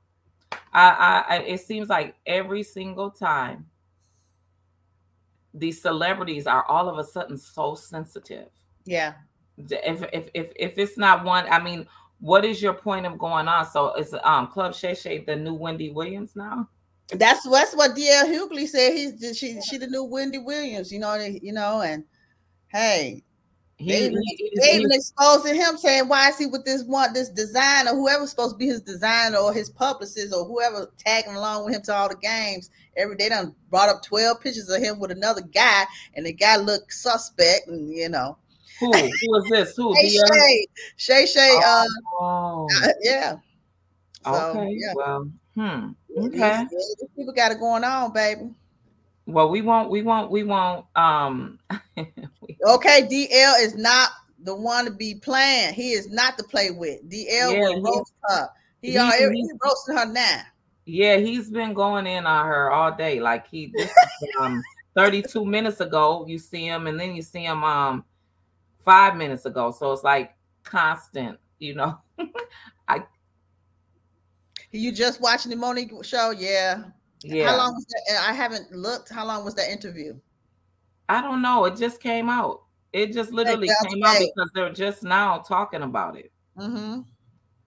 [0.73, 3.69] I, I, I it seems like every single time
[5.53, 8.49] these celebrities are all of a sudden so sensitive
[8.85, 9.13] Yeah.
[9.57, 11.85] if if if, if it's not one i mean
[12.23, 15.53] what is your point of going on so is um club shay shay the new
[15.53, 16.65] wendy williams now
[17.11, 18.93] That's that's what DL Hughley said.
[18.93, 22.05] He's she she the new Wendy Williams, you know, you know, and
[22.69, 23.21] hey,
[23.75, 26.83] he, they even, he- they he- even exposing him saying why is he with this
[26.85, 31.35] one this designer, whoever's supposed to be his designer or his publicist or whoever tagging
[31.35, 32.69] along with him to all the games.
[32.95, 35.83] Every day done brought up 12 pictures of him with another guy,
[36.15, 38.37] and the guy looked suspect, and you know.
[38.83, 38.91] Who
[39.21, 40.33] who is this who DL?
[40.33, 40.67] Shay,
[40.97, 41.85] Shay Shay, uh,
[42.19, 42.67] oh
[43.01, 43.35] yeah.
[44.25, 44.93] So, okay yeah.
[44.95, 48.49] well hmm okay these people got it going on, baby.
[49.25, 51.59] well we won't we won't we won't um
[51.97, 55.73] we- Okay, DL is not the one to be playing.
[55.73, 57.09] He is not to play with.
[57.09, 58.49] DL Yeah, will roast her.
[58.81, 60.41] He, he- already he- he roasting her now.
[60.85, 63.19] Yeah, he's been going in on her all day.
[63.19, 64.61] Like he this is, um
[64.95, 68.03] 32 minutes ago, you see him, and then you see him um
[68.83, 69.71] five minutes ago.
[69.71, 71.97] So it's like constant, you know.
[72.87, 73.03] I
[74.71, 76.31] you just watching the Mo'Nique show?
[76.31, 76.83] Yeah.
[77.23, 77.51] Yeah.
[77.51, 78.25] How long was that?
[78.27, 79.09] I haven't looked.
[79.09, 80.15] How long was that interview?
[81.07, 81.65] I don't know.
[81.65, 82.63] It just came out.
[82.91, 86.31] It just literally came out because they're just now talking about it.
[86.57, 87.01] Mm-hmm.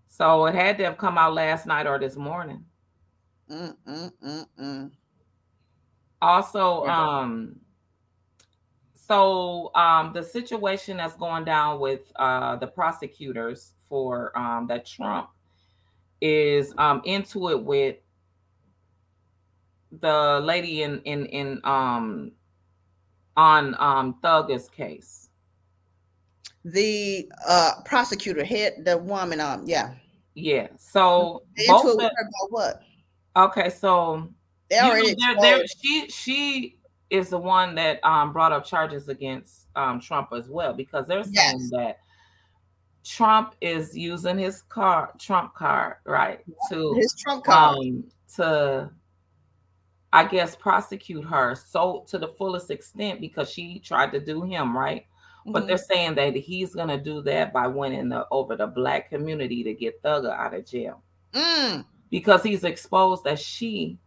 [0.09, 2.65] So it had to have come out last night or this morning.
[3.51, 4.91] Mm-mm-mm-mm.
[6.23, 7.57] Also, um,
[9.07, 15.29] so um, the situation that's going down with uh, the prosecutors for um, that Trump
[16.21, 17.97] is um, into it with
[20.01, 22.33] the lady in in in um
[23.37, 25.29] on um Thugger's case.
[26.65, 29.95] The uh prosecutor hit the woman um yeah.
[30.35, 30.69] Yeah.
[30.79, 32.83] So both the, about what?
[33.37, 34.29] Okay, so
[34.69, 36.76] they already know, they're, they're, she she
[37.11, 41.25] is the one that um brought up charges against um Trump as well because they're
[41.25, 41.71] saying yes.
[41.71, 41.99] that
[43.05, 46.41] Trump is using his car Trump card right
[46.71, 48.91] to his Trump card um, to
[50.13, 54.77] I guess prosecute her so to the fullest extent because she tried to do him
[54.77, 55.03] right.
[55.03, 55.53] Mm-hmm.
[55.53, 59.63] But they're saying that he's gonna do that by winning the over the black community
[59.63, 61.03] to get Thugger out of jail.
[61.33, 61.85] Mm.
[62.11, 63.99] Because he's exposed that she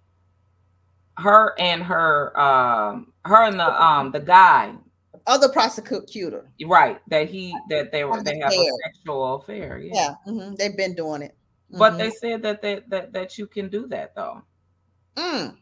[1.20, 4.74] her and her um her and the um the guy
[5.28, 10.14] other prosecutor right that he that they were they have a sexual affair yeah, yeah
[10.28, 10.56] mm-hmm.
[10.56, 11.36] they've been doing it
[11.70, 11.78] mm-hmm.
[11.78, 14.42] but they said that they, that that you can do that though
[15.16, 15.56] mm.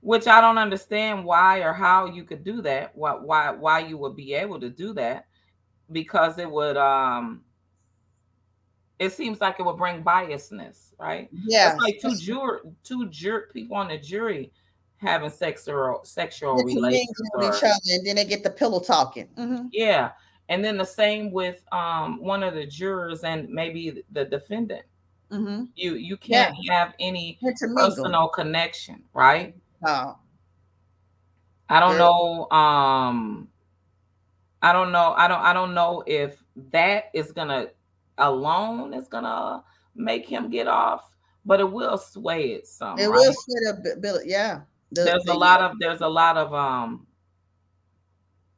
[0.00, 3.96] which i don't understand why or how you could do that why why why you
[3.96, 5.26] would be able to do that
[5.92, 7.42] because it would um
[9.00, 11.28] it seems like it would bring biasness, right?
[11.32, 14.52] Yeah, it's like two jur two jur people on the jury
[14.98, 19.26] having sexual sexual relations with each other, and then they get the pillow talking.
[19.38, 19.68] Mm-hmm.
[19.72, 20.10] Yeah,
[20.50, 24.82] and then the same with um one of the jurors and maybe the defendant.
[25.32, 25.64] Mm-hmm.
[25.76, 26.74] You you can't yeah.
[26.74, 27.38] have any
[27.74, 29.56] personal connection, right?
[29.84, 30.18] Oh.
[31.70, 31.98] I don't yeah.
[31.98, 32.50] know.
[32.50, 33.48] Um,
[34.60, 35.14] I don't know.
[35.16, 35.40] I don't.
[35.40, 36.36] I don't know if
[36.72, 37.68] that is gonna
[38.20, 41.02] alone is gonna make him get off,
[41.44, 42.98] but it will sway it some.
[42.98, 43.18] It right?
[43.18, 44.60] will sway a bit, yeah.
[44.92, 47.06] The, there's the, a lot of there's a lot of um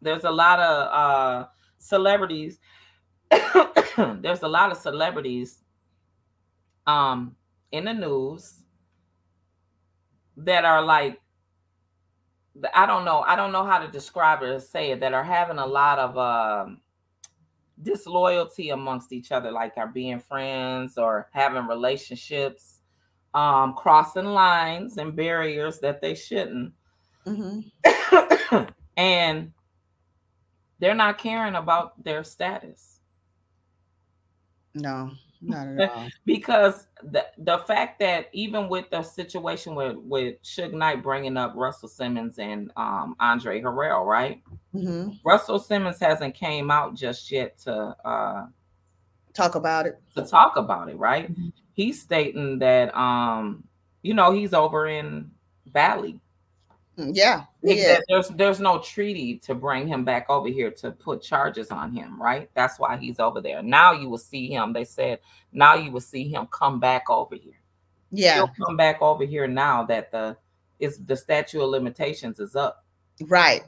[0.01, 1.46] there's a lot of uh
[1.79, 2.59] celebrities
[3.31, 5.61] there's a lot of celebrities
[6.87, 7.37] um
[7.70, 8.62] in the news
[10.38, 11.20] that are like
[12.75, 15.25] I don't know I don't know how to describe it or say it that are
[15.25, 16.81] having a lot of um
[17.83, 22.81] disloyalty amongst each other, like are being friends or having relationships,
[23.35, 26.73] um, crossing lines and barriers that they shouldn't.
[27.27, 28.64] Mm-hmm.
[28.97, 29.53] and
[30.79, 32.99] they're not caring about their status.
[34.75, 35.11] No.
[35.42, 36.09] Not at all.
[36.24, 41.55] because the the fact that even with the situation with with Suge Knight bringing up
[41.57, 44.40] Russell Simmons and um, Andre Harrell, right?
[44.74, 45.11] Mm-hmm.
[45.24, 48.46] Russell Simmons hasn't came out just yet to uh,
[49.35, 50.00] talk about it.
[50.14, 51.31] To talk about it, right?
[51.31, 51.48] Mm-hmm.
[51.74, 53.64] He's stating that um,
[54.02, 55.31] you know he's over in
[55.74, 56.20] Mm,
[56.96, 57.98] yeah, yeah.
[58.09, 62.20] There's there's no treaty to bring him back over here to put charges on him,
[62.20, 62.50] right?
[62.55, 63.62] That's why he's over there.
[63.62, 64.72] Now you will see him.
[64.72, 65.20] They said
[65.52, 67.61] now you will see him come back over here.
[68.11, 70.37] Yeah, he'll come back over here now that the
[70.81, 72.85] is the statute of limitations is up.
[73.22, 73.62] Right.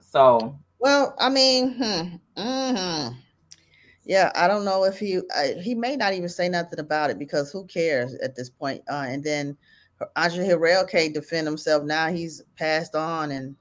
[0.00, 3.14] So well, I mean, hmm, mm-hmm.
[4.04, 7.18] yeah, I don't know if he uh, he may not even say nothing about it
[7.18, 8.82] because who cares at this point?
[8.90, 9.56] Uh, and then
[10.16, 12.08] Andre Harrell can't defend himself now.
[12.08, 13.56] He's passed on and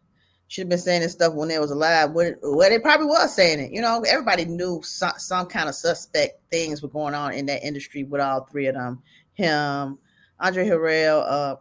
[0.47, 2.11] should have been saying this stuff when they was alive.
[2.11, 3.71] What well, they probably was saying it.
[3.71, 7.65] You know, everybody knew some, some kind of suspect things were going on in that
[7.65, 9.01] industry with all three of them.
[9.33, 9.97] Him,
[10.39, 11.55] Andre Harrell, uh,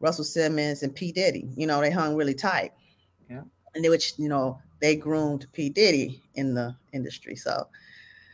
[0.00, 1.12] Russell Simmons, and P.
[1.12, 1.50] Diddy.
[1.54, 2.72] You know, they hung really tight.
[3.28, 3.42] Yeah.
[3.74, 5.68] And they, which, you know, they groomed P.
[5.68, 7.36] Diddy in the industry.
[7.36, 7.66] So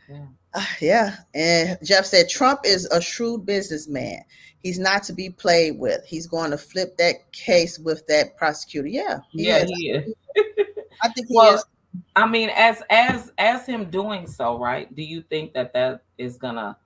[0.09, 0.25] yeah.
[0.53, 1.15] Uh, yeah.
[1.33, 4.23] And Jeff said Trump is a shrewd businessman.
[4.63, 6.05] He's not to be played with.
[6.05, 8.87] He's going to flip that case with that prosecutor.
[8.87, 9.19] Yeah.
[9.31, 9.71] He yeah, is.
[9.75, 10.13] he is.
[11.01, 11.65] I think he well, is.
[12.15, 14.93] I mean, as as as him doing so, right?
[14.95, 16.77] Do you think that that is gonna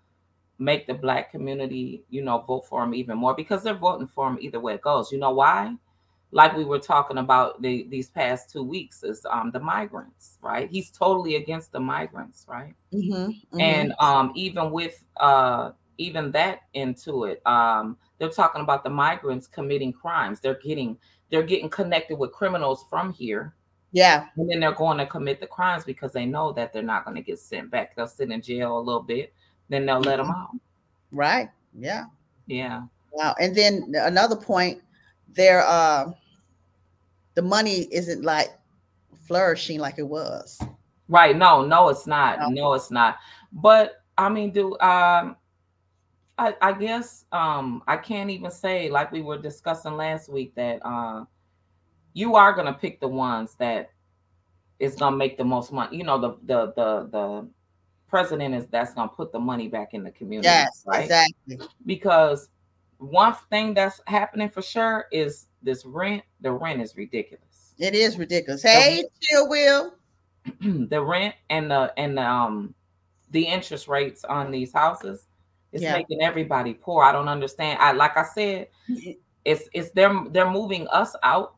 [0.57, 4.27] make the black community, you know, vote for him even more because they're voting for
[4.27, 5.11] him either way it goes.
[5.11, 5.75] You know why?
[6.35, 10.69] Like we were talking about the, these past two weeks is um, the migrants right?
[10.69, 12.73] He's totally against the migrants right?
[12.93, 13.59] Mm-hmm, mm-hmm.
[13.59, 19.47] and um, even with uh, even that into it um, they're talking about the migrants
[19.47, 20.39] committing crimes.
[20.39, 20.97] They're getting
[21.31, 23.55] they're getting connected with criminals from here.
[23.91, 24.27] Yeah.
[24.35, 27.15] And then they're going to commit the crimes because they know that they're not going
[27.15, 27.95] to get sent back.
[27.95, 29.33] They'll sit in jail a little bit
[29.69, 30.09] then they'll mm-hmm.
[30.09, 30.51] let them out.
[31.11, 32.05] Right yeah.
[32.47, 32.83] Yeah.
[33.11, 34.81] Wow and then another point
[35.33, 36.11] there uh
[37.35, 38.49] the money isn't like
[39.27, 40.59] flourishing like it was.
[41.07, 41.35] Right.
[41.35, 42.39] No, no, it's not.
[42.39, 43.17] No, no it's not.
[43.51, 45.35] But I mean, do um
[46.37, 50.79] I, I guess um I can't even say like we were discussing last week that
[50.85, 51.25] uh
[52.13, 53.91] you are gonna pick the ones that
[54.79, 55.97] is gonna make the most money.
[55.97, 57.49] You know, the the the the
[58.07, 60.47] president is that's gonna put the money back in the community.
[60.47, 61.03] Yes, right?
[61.03, 61.59] exactly.
[61.85, 62.49] Because
[62.97, 66.23] one thing that's happening for sure is this rent.
[66.41, 67.73] The rent is ridiculous.
[67.77, 68.63] It is ridiculous.
[68.63, 69.93] Hey, chill, Will.
[70.61, 72.73] the rent and the and the, um
[73.31, 75.25] the interest rates on these houses
[75.71, 75.93] is yeah.
[75.93, 77.03] making everybody poor.
[77.03, 77.79] I don't understand.
[77.81, 78.67] I like I said,
[79.43, 81.55] it's it's they're they're moving us out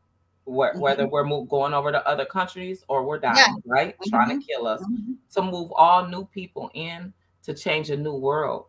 [0.48, 0.80] mm-hmm.
[0.80, 3.54] whether we're move, going over to other countries or we're dying, yeah.
[3.66, 3.94] right?
[3.94, 4.10] Mm-hmm.
[4.10, 5.12] Trying to kill us mm-hmm.
[5.34, 7.12] to move all new people in
[7.44, 8.66] to change a new world.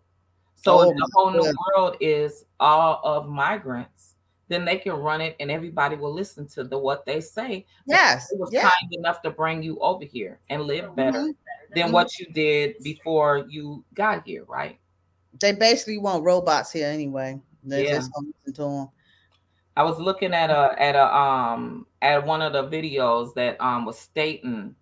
[0.55, 4.08] So oh, the whole new world is all of migrants.
[4.49, 7.65] Then they can run it, and everybody will listen to the what they say.
[7.85, 8.63] Yes, it was yes.
[8.63, 11.73] kind enough to bring you over here and live better mm-hmm.
[11.73, 11.93] than mm-hmm.
[11.93, 14.79] what you did before you got here, right?
[15.39, 17.39] They basically want robots here anyway.
[17.63, 17.95] They're yeah.
[17.95, 18.89] just listen to them.
[19.77, 23.85] I was looking at a at a um at one of the videos that um
[23.85, 24.75] was stating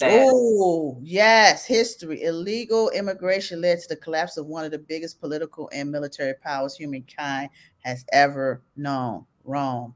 [0.00, 2.22] Oh, yes, history.
[2.22, 6.74] Illegal immigration led to the collapse of one of the biggest political and military powers
[6.76, 7.50] humankind
[7.80, 9.26] has ever known.
[9.44, 9.94] Rome.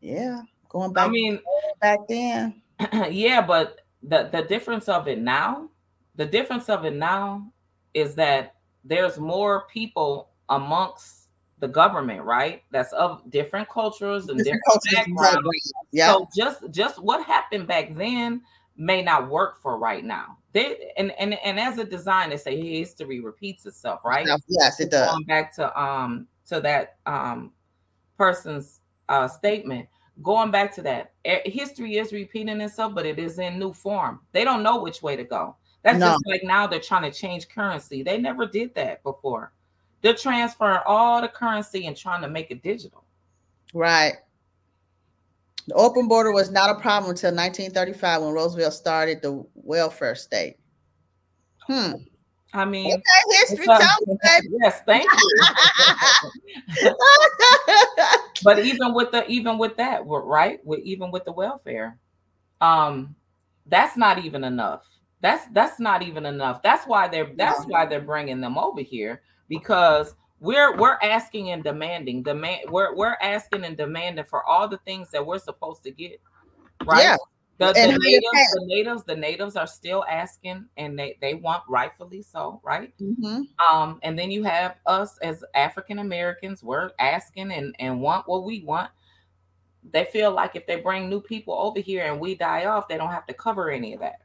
[0.00, 1.08] Yeah, going back.
[1.08, 1.40] I mean,
[1.80, 2.60] back then.
[3.10, 5.70] yeah, but the the difference of it now,
[6.14, 7.50] the difference of it now
[7.94, 11.23] is that there's more people amongst
[11.64, 12.62] the government, right?
[12.70, 15.72] That's of different cultures and different, different backgrounds.
[15.92, 16.12] Yeah.
[16.12, 18.42] So just just what happened back then
[18.76, 20.36] may not work for right now.
[20.52, 24.28] They and and and as a designer, say history repeats itself, right?
[24.46, 25.10] Yes, it does.
[25.10, 27.50] Going back to um to that um
[28.18, 29.88] person's uh statement,
[30.22, 31.14] going back to that,
[31.46, 34.20] history is repeating itself, but it is in new form.
[34.32, 35.56] They don't know which way to go.
[35.82, 36.08] That's no.
[36.08, 38.02] just like now they're trying to change currency.
[38.02, 39.52] They never did that before.
[40.04, 43.04] They're transferring all the currency and trying to make it digital.
[43.72, 44.16] Right.
[45.66, 50.58] The open border was not a problem until 1935 when Roosevelt started the welfare state.
[51.60, 51.92] Hmm.
[52.52, 53.02] I mean, okay,
[53.48, 53.80] history uh,
[54.62, 55.40] Yes, thank you.
[58.44, 60.60] but even with the even with that, right?
[60.66, 61.98] With even with the welfare,
[62.60, 63.16] um,
[63.64, 64.86] that's not even enough.
[65.22, 66.62] That's that's not even enough.
[66.62, 71.64] That's why they're that's why they're bringing them over here because we're we're asking and
[71.64, 75.90] demanding demand we're we're asking and demanding for all the things that we're supposed to
[75.90, 76.20] get
[76.84, 77.16] right yeah.
[77.58, 82.20] The, the natives, the natives, the natives are still asking, and they they want rightfully
[82.20, 82.92] so, right?
[83.00, 83.42] Mm-hmm.
[83.64, 88.42] Um, and then you have us as African Americans, we're asking and and want what
[88.42, 88.90] we want.
[89.92, 92.96] They feel like if they bring new people over here and we die off, they
[92.96, 94.16] don't have to cover any of that.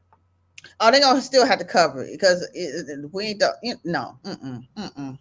[0.79, 4.65] Oh, they're gonna still have to cover it because it, we ain't the, no, mm-mm,
[4.77, 5.17] mm-mm.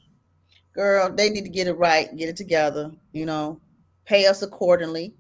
[0.73, 1.13] girl.
[1.15, 2.91] They need to get it right, get it together.
[3.13, 3.61] You know,
[4.05, 5.15] pay us accordingly.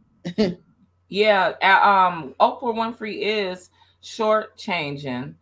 [1.08, 5.34] yeah, um, Oprah Winfrey is short changing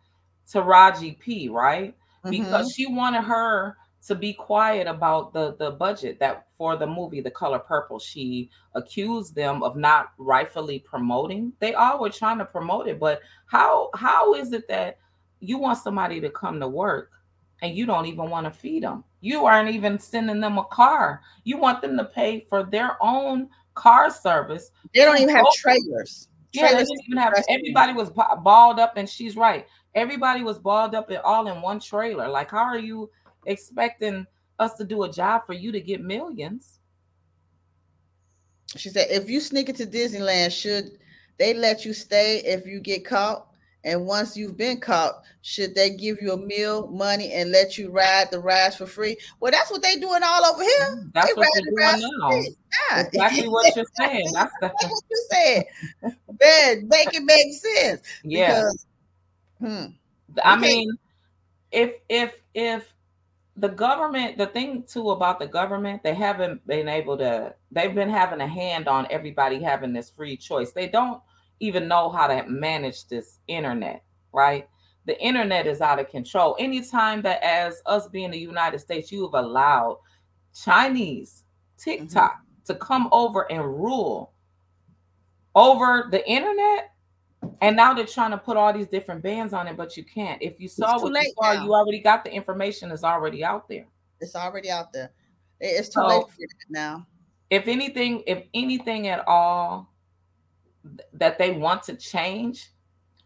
[0.47, 1.49] Taraji P.
[1.49, 1.95] Right
[2.33, 2.45] mm-hmm.
[2.45, 7.21] because she wanted her to be quiet about the the budget that for the movie
[7.21, 7.99] The Color Purple.
[7.99, 11.53] She accused them of not rightfully promoting.
[11.59, 14.99] They all were trying to promote it, but how how is it that
[15.41, 17.11] you want somebody to come to work
[17.63, 19.05] and you don't even want to feed them?
[19.21, 21.21] You aren't even sending them a car.
[21.45, 24.71] You want them to pay for their own car service.
[24.95, 26.29] They don't even have trailers.
[26.53, 27.35] Yeah, trailers they didn't even have.
[27.49, 29.67] Everybody was balled up, and she's right.
[29.95, 32.29] Everybody was balled up and all in one trailer.
[32.29, 33.11] Like, how are you?
[33.47, 34.27] Expecting
[34.59, 36.79] us to do a job for you to get millions.
[38.77, 40.99] She said, if you sneak into Disneyland, should
[41.39, 43.47] they let you stay if you get caught?
[43.85, 47.89] And once you've been caught, should they give you a meal, money, and let you
[47.91, 49.17] ride the rides for free?
[49.39, 50.97] Well, that's what they're doing all over here.
[50.97, 52.31] Mm, that's they what they're doing now.
[52.31, 53.03] Yeah.
[53.07, 54.27] Exactly what you're saying.
[54.33, 55.65] That's, the- what you said.
[56.03, 58.01] Man, make it make sense.
[58.25, 58.49] Yeah.
[58.49, 58.87] Because,
[59.61, 59.85] hmm.
[60.43, 60.91] I mean,
[61.71, 62.93] if if if
[63.57, 68.11] the government, the thing too about the government, they haven't been able to, they've been
[68.11, 70.73] having a hand on everybody having this free choice.
[70.73, 71.23] They don't
[71.61, 74.69] even know how to manage this internet, right?
[75.07, 76.57] The internet is out of control.
[76.59, 79.99] Anytime that, as us being the United States, you have allowed
[80.65, 81.45] Chinese
[81.79, 82.65] TikTok mm-hmm.
[82.65, 84.33] to come over and rule
[85.55, 86.91] over the internet,
[87.61, 90.41] and now they're trying to put all these different bands on it, but you can't.
[90.43, 91.65] If you saw what you saw, now.
[91.65, 93.87] you already got the information is already out there.
[94.21, 95.11] It's already out there.
[95.61, 97.07] It's too so, late for now.
[97.51, 99.93] If anything, if anything at all,
[101.13, 102.71] that they want to change,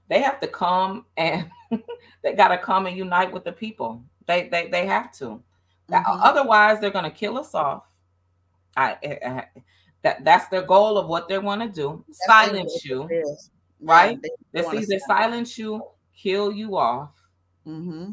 [0.08, 1.50] they have to come and
[2.22, 4.02] they got to come and unite with the people.
[4.26, 5.42] They they they have to.
[5.90, 6.20] Mm-hmm.
[6.22, 7.84] Otherwise, they're going to kill us off.
[8.76, 9.44] I, I,
[10.02, 12.04] that that's their goal of what they want to do.
[12.06, 13.08] That's silence you,
[13.80, 14.18] right?
[14.22, 15.82] Yeah, they, they either silence you,
[16.16, 17.12] kill you off,
[17.66, 18.12] mm-hmm.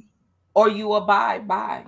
[0.53, 1.85] or you abide by,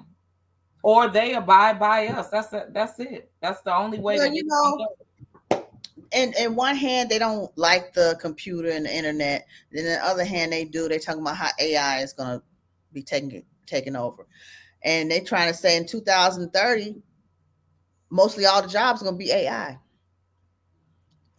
[0.84, 2.30] or they abide by us.
[2.30, 3.32] That's a, that's it.
[3.42, 4.18] That's the only way.
[4.18, 4.88] Well, you know,
[6.12, 10.24] and in one hand they don't like the computer and the internet then the other
[10.24, 12.44] hand they do they're talking about how ai is going to
[12.94, 14.26] be taking taking over
[14.84, 16.96] and they're trying to say in 2030
[18.10, 19.78] mostly all the jobs are going to be ai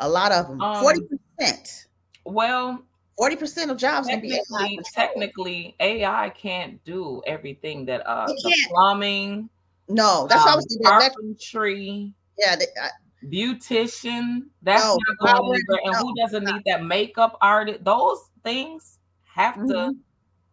[0.01, 1.86] a lot of them um, 40%
[2.25, 2.83] well
[3.21, 9.49] 40% of jobs technically, technically ai can't do everything that uh the plumbing
[9.89, 12.89] no that's um, carpentry yeah they, I,
[13.25, 14.43] beautician.
[14.62, 15.81] That's oh, not going anywhere.
[15.85, 17.85] And who doesn't need that makeup artist?
[17.85, 19.71] Those things have mm-hmm.
[19.71, 19.97] to.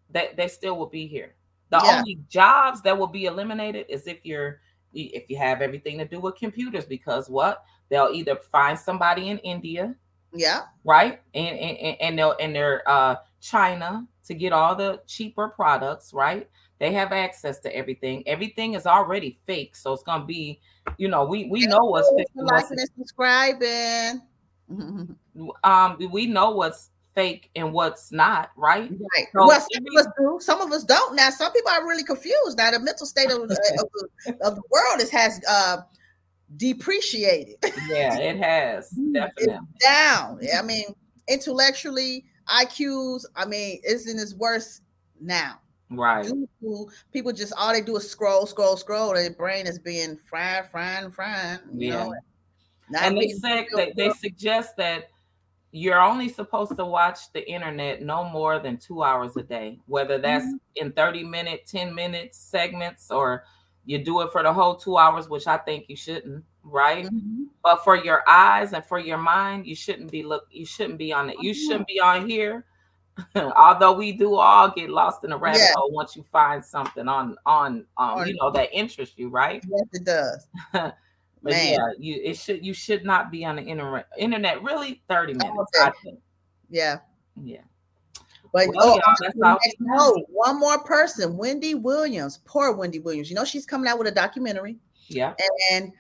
[0.10, 1.36] They they still will be here.
[1.70, 1.98] The yeah.
[1.98, 4.62] only jobs that will be eliminated is if you're
[4.94, 9.38] if you have everything to do with computers because what they'll either find somebody in
[9.40, 9.96] India,
[10.34, 15.50] yeah, right, and and, and they'll and they're uh China to get all the cheaper
[15.50, 16.50] products, right?
[16.80, 18.28] They have access to everything.
[18.28, 20.60] Everything is already fake, so it's gonna be,
[20.98, 22.28] you know, we we know what's fake.
[22.36, 24.22] Liking and subscribing.
[25.64, 28.92] um, we know what's fake and what's not, right?
[28.92, 29.28] Right.
[29.34, 30.38] So well, some of us do.
[30.40, 31.16] Some of us don't.
[31.16, 32.58] Now, some people are really confused.
[32.58, 34.08] Now, the mental state of, of, the,
[34.42, 35.78] of the world is has uh,
[36.56, 37.56] depreciated.
[37.90, 40.40] Yeah, it has definitely it's down.
[40.58, 40.86] I mean,
[41.28, 43.26] intellectually, IQs.
[43.36, 44.82] I mean, it's in its worst
[45.20, 45.60] now.
[45.90, 46.30] Right.
[47.14, 49.14] People just all they do is scroll, scroll, scroll.
[49.14, 51.60] Their brain is being fried, fried, fried.
[51.74, 52.04] yeah.
[52.04, 52.14] Know?
[53.02, 55.10] and they say they, they suggest that
[55.72, 60.18] you're only supposed to watch the internet no more than two hours a day, whether
[60.18, 60.88] that's mm-hmm.
[60.88, 63.44] in 30 minute, 10 minute segments, or
[63.88, 67.06] you do it for the whole two hours, which I think you shouldn't, right?
[67.06, 67.46] Mm-hmm.
[67.64, 71.12] But for your eyes and for your mind, you shouldn't be look, you shouldn't be
[71.12, 71.38] on it.
[71.42, 71.68] You mm-hmm.
[71.68, 72.66] shouldn't be on here
[73.56, 75.74] although we do all get lost in a rabbit yeah.
[75.76, 79.82] hole once you find something on on um you know that interests you right yes
[79.94, 80.94] it does but
[81.44, 81.74] Man.
[81.74, 85.72] yeah you it should you should not be on the internet internet really 30 minutes
[85.82, 86.18] okay.
[86.70, 86.98] yeah
[87.42, 87.62] yeah
[88.66, 89.00] but well,
[89.44, 92.40] oh, no, one more person, Wendy Williams.
[92.46, 93.30] Poor Wendy Williams.
[93.30, 94.78] You know she's coming out with a documentary.
[95.08, 95.34] Yeah,
[95.72, 95.92] and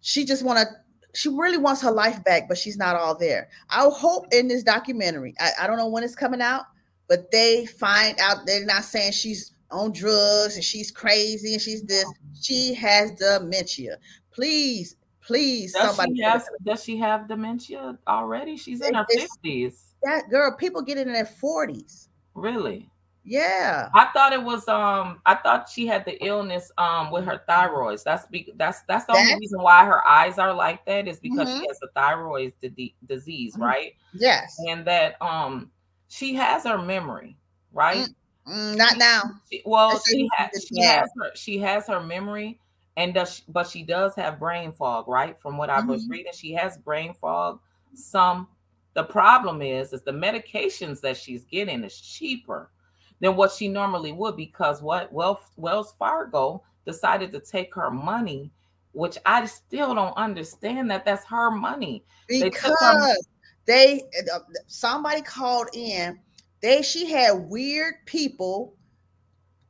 [0.00, 0.66] she just want to
[1.14, 3.48] she really wants her life back, but she's not all there.
[3.68, 6.64] I hope in this documentary, I, I don't know when it's coming out,
[7.08, 11.82] but they find out they're not saying she's on drugs and she's crazy and she's
[11.82, 12.06] this.
[12.40, 13.98] She has dementia.
[14.32, 16.16] Please, please, does somebody.
[16.16, 18.56] She has, does she have dementia already?
[18.56, 19.91] She's in her fifties.
[20.04, 22.08] That girl, people get it in their forties.
[22.34, 22.90] Really?
[23.24, 23.88] Yeah.
[23.94, 28.02] I thought it was um I thought she had the illness um with her thyroids.
[28.02, 31.48] That's be that's that's the only reason why her eyes are like that is because
[31.48, 31.60] mm-hmm.
[31.60, 33.62] she has a thyroid di- disease, mm-hmm.
[33.62, 33.92] right?
[34.12, 34.56] Yes.
[34.68, 35.70] And that um
[36.08, 37.36] she has her memory,
[37.72, 38.08] right?
[38.46, 39.22] Mm, not now.
[39.50, 42.58] She, well, she, has, she has her she has her memory
[42.96, 45.40] and does but she does have brain fog, right?
[45.40, 46.12] From what I was mm-hmm.
[46.12, 47.60] reading, she has brain fog.
[47.94, 48.48] Some
[48.94, 52.70] the problem is is the medications that she's getting is cheaper
[53.20, 58.50] than what she normally would because what Wells Fargo decided to take her money,
[58.92, 62.04] which I still don't understand that that's her money.
[62.28, 63.16] Because they, her-
[63.66, 64.02] they
[64.34, 66.18] uh, somebody called in,
[66.60, 68.74] they she had weird people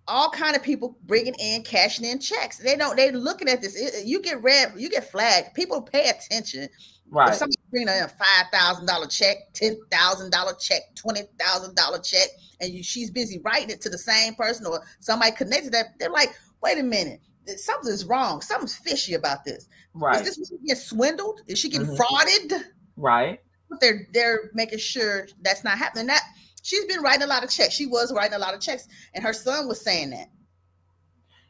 [0.09, 2.59] all kind of people bringing in cashing in checks.
[2.59, 6.09] They don't they looking at this it, you get red you get flagged people pay
[6.09, 6.69] attention.
[7.11, 7.31] Right.
[7.31, 11.99] If somebody in a five thousand dollar check ten thousand dollar check twenty thousand dollar
[11.99, 12.29] check
[12.61, 16.11] and you, she's busy writing it to the same person or somebody connected that, they're
[16.11, 17.21] like, wait a minute,
[17.57, 18.41] something's wrong.
[18.41, 19.69] Something's fishy about this.
[19.95, 20.25] Right.
[20.25, 21.41] Is this getting swindled?
[21.47, 22.55] Is she getting mm-hmm.
[22.55, 22.65] frauded?
[22.97, 23.41] Right.
[23.69, 26.07] But they're they're making sure that's not happening.
[26.07, 26.23] That
[26.63, 27.75] she's been writing a lot of checks.
[27.75, 30.29] She was writing a lot of checks, and her son was saying that.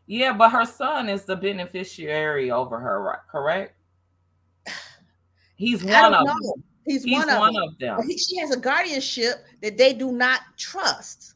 [0.07, 3.19] Yeah, but her son is the beneficiary over her, right?
[3.31, 3.77] Correct.
[5.63, 6.25] He's one of know.
[6.25, 6.65] them.
[6.85, 8.01] He's, He's one, of, one of them.
[8.09, 11.35] He, she has a guardianship that they do not trust.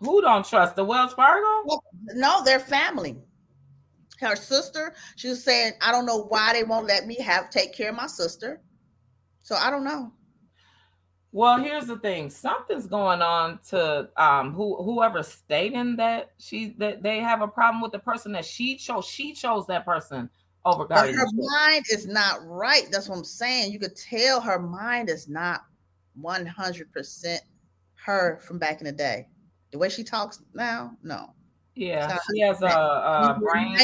[0.00, 1.62] Who don't trust the Wells Fargo?
[1.66, 1.84] Well,
[2.14, 3.18] no, their family.
[4.18, 7.74] Her sister, she was saying, I don't know why they won't let me have take
[7.74, 8.62] care of my sister.
[9.42, 10.10] So I don't know.
[11.32, 17.02] Well, here's the thing: something's going on to um who whoever stating that she that
[17.02, 19.06] they have a problem with the person that she chose.
[19.06, 20.30] She chose that person
[20.64, 22.86] over But her mind is not right.
[22.90, 23.72] That's what I'm saying.
[23.72, 25.62] You could tell her mind is not
[26.20, 27.38] 100%
[28.04, 29.28] her from back in the day.
[29.70, 31.34] The way she talks now, no.
[31.74, 33.78] Yeah, she has a, a brain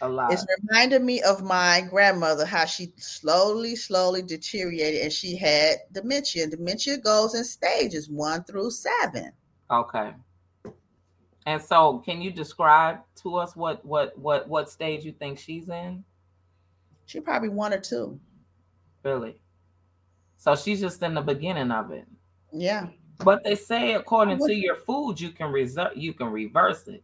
[0.00, 0.30] a lot.
[0.30, 6.46] It's reminded me of my grandmother, how she slowly, slowly deteriorated and she had dementia.
[6.46, 9.32] Dementia goes in stages one through seven.
[9.70, 10.12] Okay.
[11.48, 15.70] And so can you describe to us what what what what stage you think she's
[15.70, 16.04] in?
[17.06, 18.20] She probably one or two.
[19.02, 19.40] Really?
[20.36, 22.06] So she's just in the beginning of it.
[22.52, 22.88] Yeah.
[23.24, 27.02] But they say according to your food, you can reserve you can reverse it.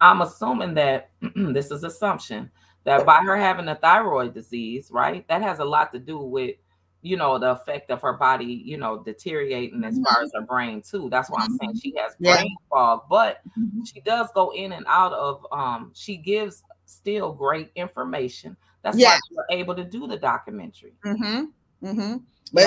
[0.00, 2.50] I'm assuming that this is assumption
[2.82, 6.56] that by her having a thyroid disease, right, that has a lot to do with
[7.04, 10.80] you know the effect of her body, you know, deteriorating as far as her brain
[10.80, 11.08] too.
[11.10, 11.78] That's why I'm saying mm-hmm.
[11.78, 12.68] she has brain yeah.
[12.70, 13.84] fog, but mm-hmm.
[13.84, 15.46] she does go in and out of.
[15.52, 18.56] Um, she gives still great information.
[18.82, 19.18] That's yeah.
[19.30, 20.94] why we're able to do the documentary.
[21.04, 21.86] Mm-hmm.
[21.86, 22.16] Mm-hmm.
[22.54, 22.62] But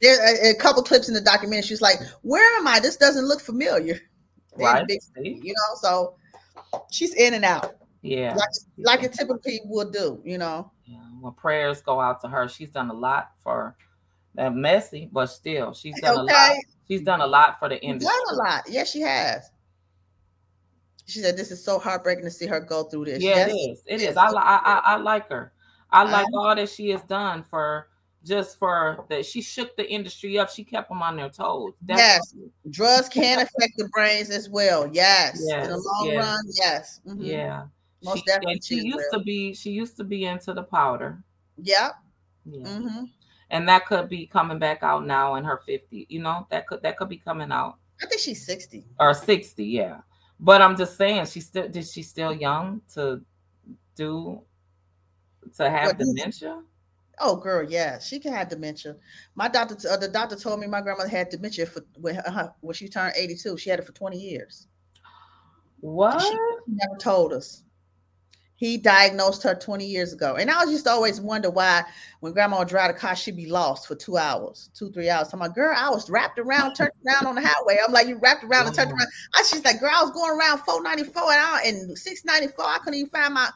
[0.00, 1.66] yeah, a, a, couple clips in the documentary.
[1.66, 2.80] She's like, "Where am I?
[2.80, 4.00] This doesn't look familiar."
[4.54, 4.84] Right.
[5.16, 6.14] You know, so
[6.90, 7.76] she's in and out.
[8.02, 8.34] Yeah.
[8.34, 10.70] Like, like a typically would do, you know.
[11.22, 12.48] Well, prayers go out to her.
[12.48, 13.76] She's done a lot for
[14.34, 16.34] that messy, but still, she's done okay.
[16.34, 16.56] a lot.
[16.88, 18.12] She's done a lot for the industry.
[18.26, 18.62] Done a lot.
[18.68, 19.50] Yes, she has.
[21.06, 23.48] She said, "This is so heartbreaking to see her go through this." Yeah, yes.
[23.48, 23.82] it is.
[23.86, 24.16] It is.
[24.16, 25.52] I, I, I like her.
[25.90, 27.88] I like uh, all that she has done for
[28.24, 30.50] just for that she shook the industry up.
[30.50, 31.74] She kept them on their toes.
[31.86, 32.34] yes,
[32.70, 34.90] drugs can affect the brains as well.
[34.92, 35.66] Yes, yes.
[35.66, 36.24] in the long yes.
[36.24, 37.00] run, yes.
[37.06, 37.22] Mm-hmm.
[37.22, 37.66] Yeah,
[38.04, 38.60] most she, definitely.
[38.62, 39.18] She used will.
[39.18, 39.54] to be.
[39.54, 41.22] She used to be into the powder.
[41.58, 41.92] Yep.
[42.44, 42.66] Yeah.
[42.66, 43.04] Mm-hmm.
[43.50, 46.06] And that could be coming back out now in her 50.
[46.08, 47.76] You know, that could that could be coming out.
[48.02, 48.84] I think she's 60.
[48.98, 49.98] Or 60, yeah.
[50.40, 53.20] But I'm just saying, she still did she still young to
[53.94, 54.42] do
[55.56, 56.62] to have what, dementia?
[57.18, 58.96] Oh, girl, yeah, she can have dementia.
[59.34, 62.74] My doctor, uh, the doctor told me my grandmother had dementia for when, uh, when
[62.74, 63.56] she turned 82.
[63.58, 64.66] She had it for 20 years.
[65.80, 66.20] What?
[66.20, 66.36] She
[66.66, 67.64] never told us.
[68.62, 70.36] He diagnosed her 20 years ago.
[70.36, 71.82] And I was just always wonder why
[72.20, 75.32] when grandma would drive the car, she'd be lost for two hours, two, three hours.
[75.32, 77.78] I'm like, girl, I was wrapped around, turned around on the highway.
[77.84, 79.08] I'm like, you wrapped around and turned around.
[79.34, 82.64] I she's like, girl, I was going around 494 and, I, and 694.
[82.64, 83.50] I couldn't even find my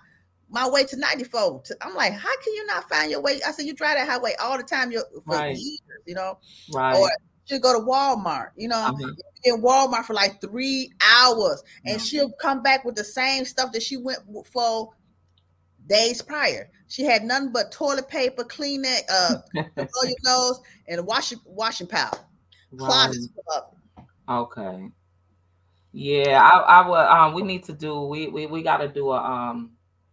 [0.49, 1.63] my way to 94.
[1.83, 3.41] I'm like, how can you not find your way?
[3.47, 5.57] I said, you drive that highway all the time for right.
[5.57, 6.37] years, you know?
[6.73, 6.97] Right.
[6.97, 7.09] Or
[7.47, 9.13] she'll go to Walmart, you know, uh-huh.
[9.45, 13.83] in Walmart for like three hours, and she'll come back with the same stuff that
[13.83, 14.19] she went
[14.53, 14.91] for
[15.87, 16.71] days prior.
[16.89, 22.19] She had nothing but toilet paper, Kleenex, uh, blow your nose, and washing washing powder.
[22.77, 23.29] Closets
[24.29, 24.91] Okay.
[25.93, 26.99] Yeah, I, I would.
[26.99, 28.03] Um, we need to do.
[28.03, 29.71] We we, we got to do a um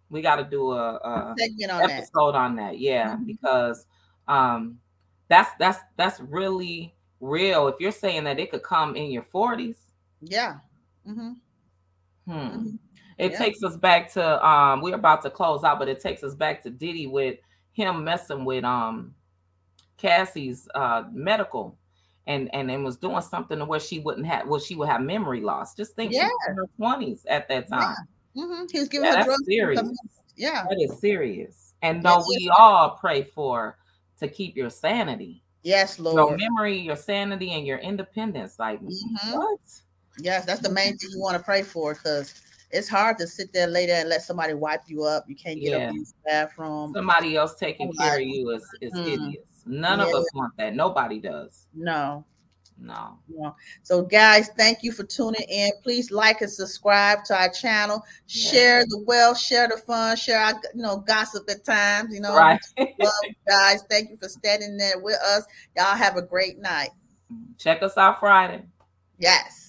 [0.10, 2.38] we got to do a, a on episode that.
[2.38, 2.80] on that.
[2.80, 3.26] Yeah, mm-hmm.
[3.26, 3.86] because
[4.28, 4.78] um,
[5.28, 7.68] that's that's that's really real.
[7.68, 9.78] If you're saying that it could come in your 40s,
[10.22, 10.58] yeah.
[11.08, 11.32] Mm-hmm.
[12.26, 12.32] Hmm.
[12.32, 12.76] Mm-hmm.
[13.18, 13.38] It yeah.
[13.38, 16.64] takes us back to um, we're about to close out, but it takes us back
[16.64, 17.38] to Diddy with
[17.74, 19.14] him messing with um
[19.98, 21.78] Cassie's uh medical
[22.28, 25.02] and and and was doing something to where she wouldn't have well she would have
[25.02, 25.76] memory loss.
[25.76, 26.30] Just think yeah.
[26.50, 27.96] in her 20s at that time.
[28.36, 28.66] Mm-hmm.
[28.72, 29.46] He was giving yeah, her drugs.
[29.46, 29.82] Serious.
[30.36, 31.76] Yeah, that is serious.
[31.84, 33.78] And though we all pray for
[34.20, 35.43] to keep your sanity.
[35.64, 36.16] Yes, Lord.
[36.18, 38.60] Your memory, your sanity, and your independence.
[38.60, 39.32] Like mm-hmm.
[39.32, 39.60] what?
[40.20, 43.52] Yes, that's the main thing you want to pray for because it's hard to sit
[43.54, 45.26] there later and let somebody wipe you up.
[45.28, 45.88] You can't get yeah.
[45.88, 46.94] up in the bathroom.
[46.94, 49.06] Somebody else taking care of you is, is mm.
[49.06, 49.46] hideous.
[49.66, 50.06] None yeah.
[50.06, 50.76] of us want that.
[50.76, 51.68] Nobody does.
[51.74, 52.26] No.
[52.80, 53.18] No.
[53.28, 53.56] no.
[53.82, 55.72] So, guys, thank you for tuning in.
[55.82, 58.04] Please like and subscribe to our channel.
[58.28, 62.14] Share the wealth, share the fun, share our you know gossip at times.
[62.14, 62.60] You know, right.
[62.78, 63.14] love
[63.48, 63.84] guys.
[63.90, 65.46] Thank you for standing there with us.
[65.78, 66.90] Y'all have a great night.
[67.58, 68.64] Check us out Friday.
[69.18, 69.63] Yes.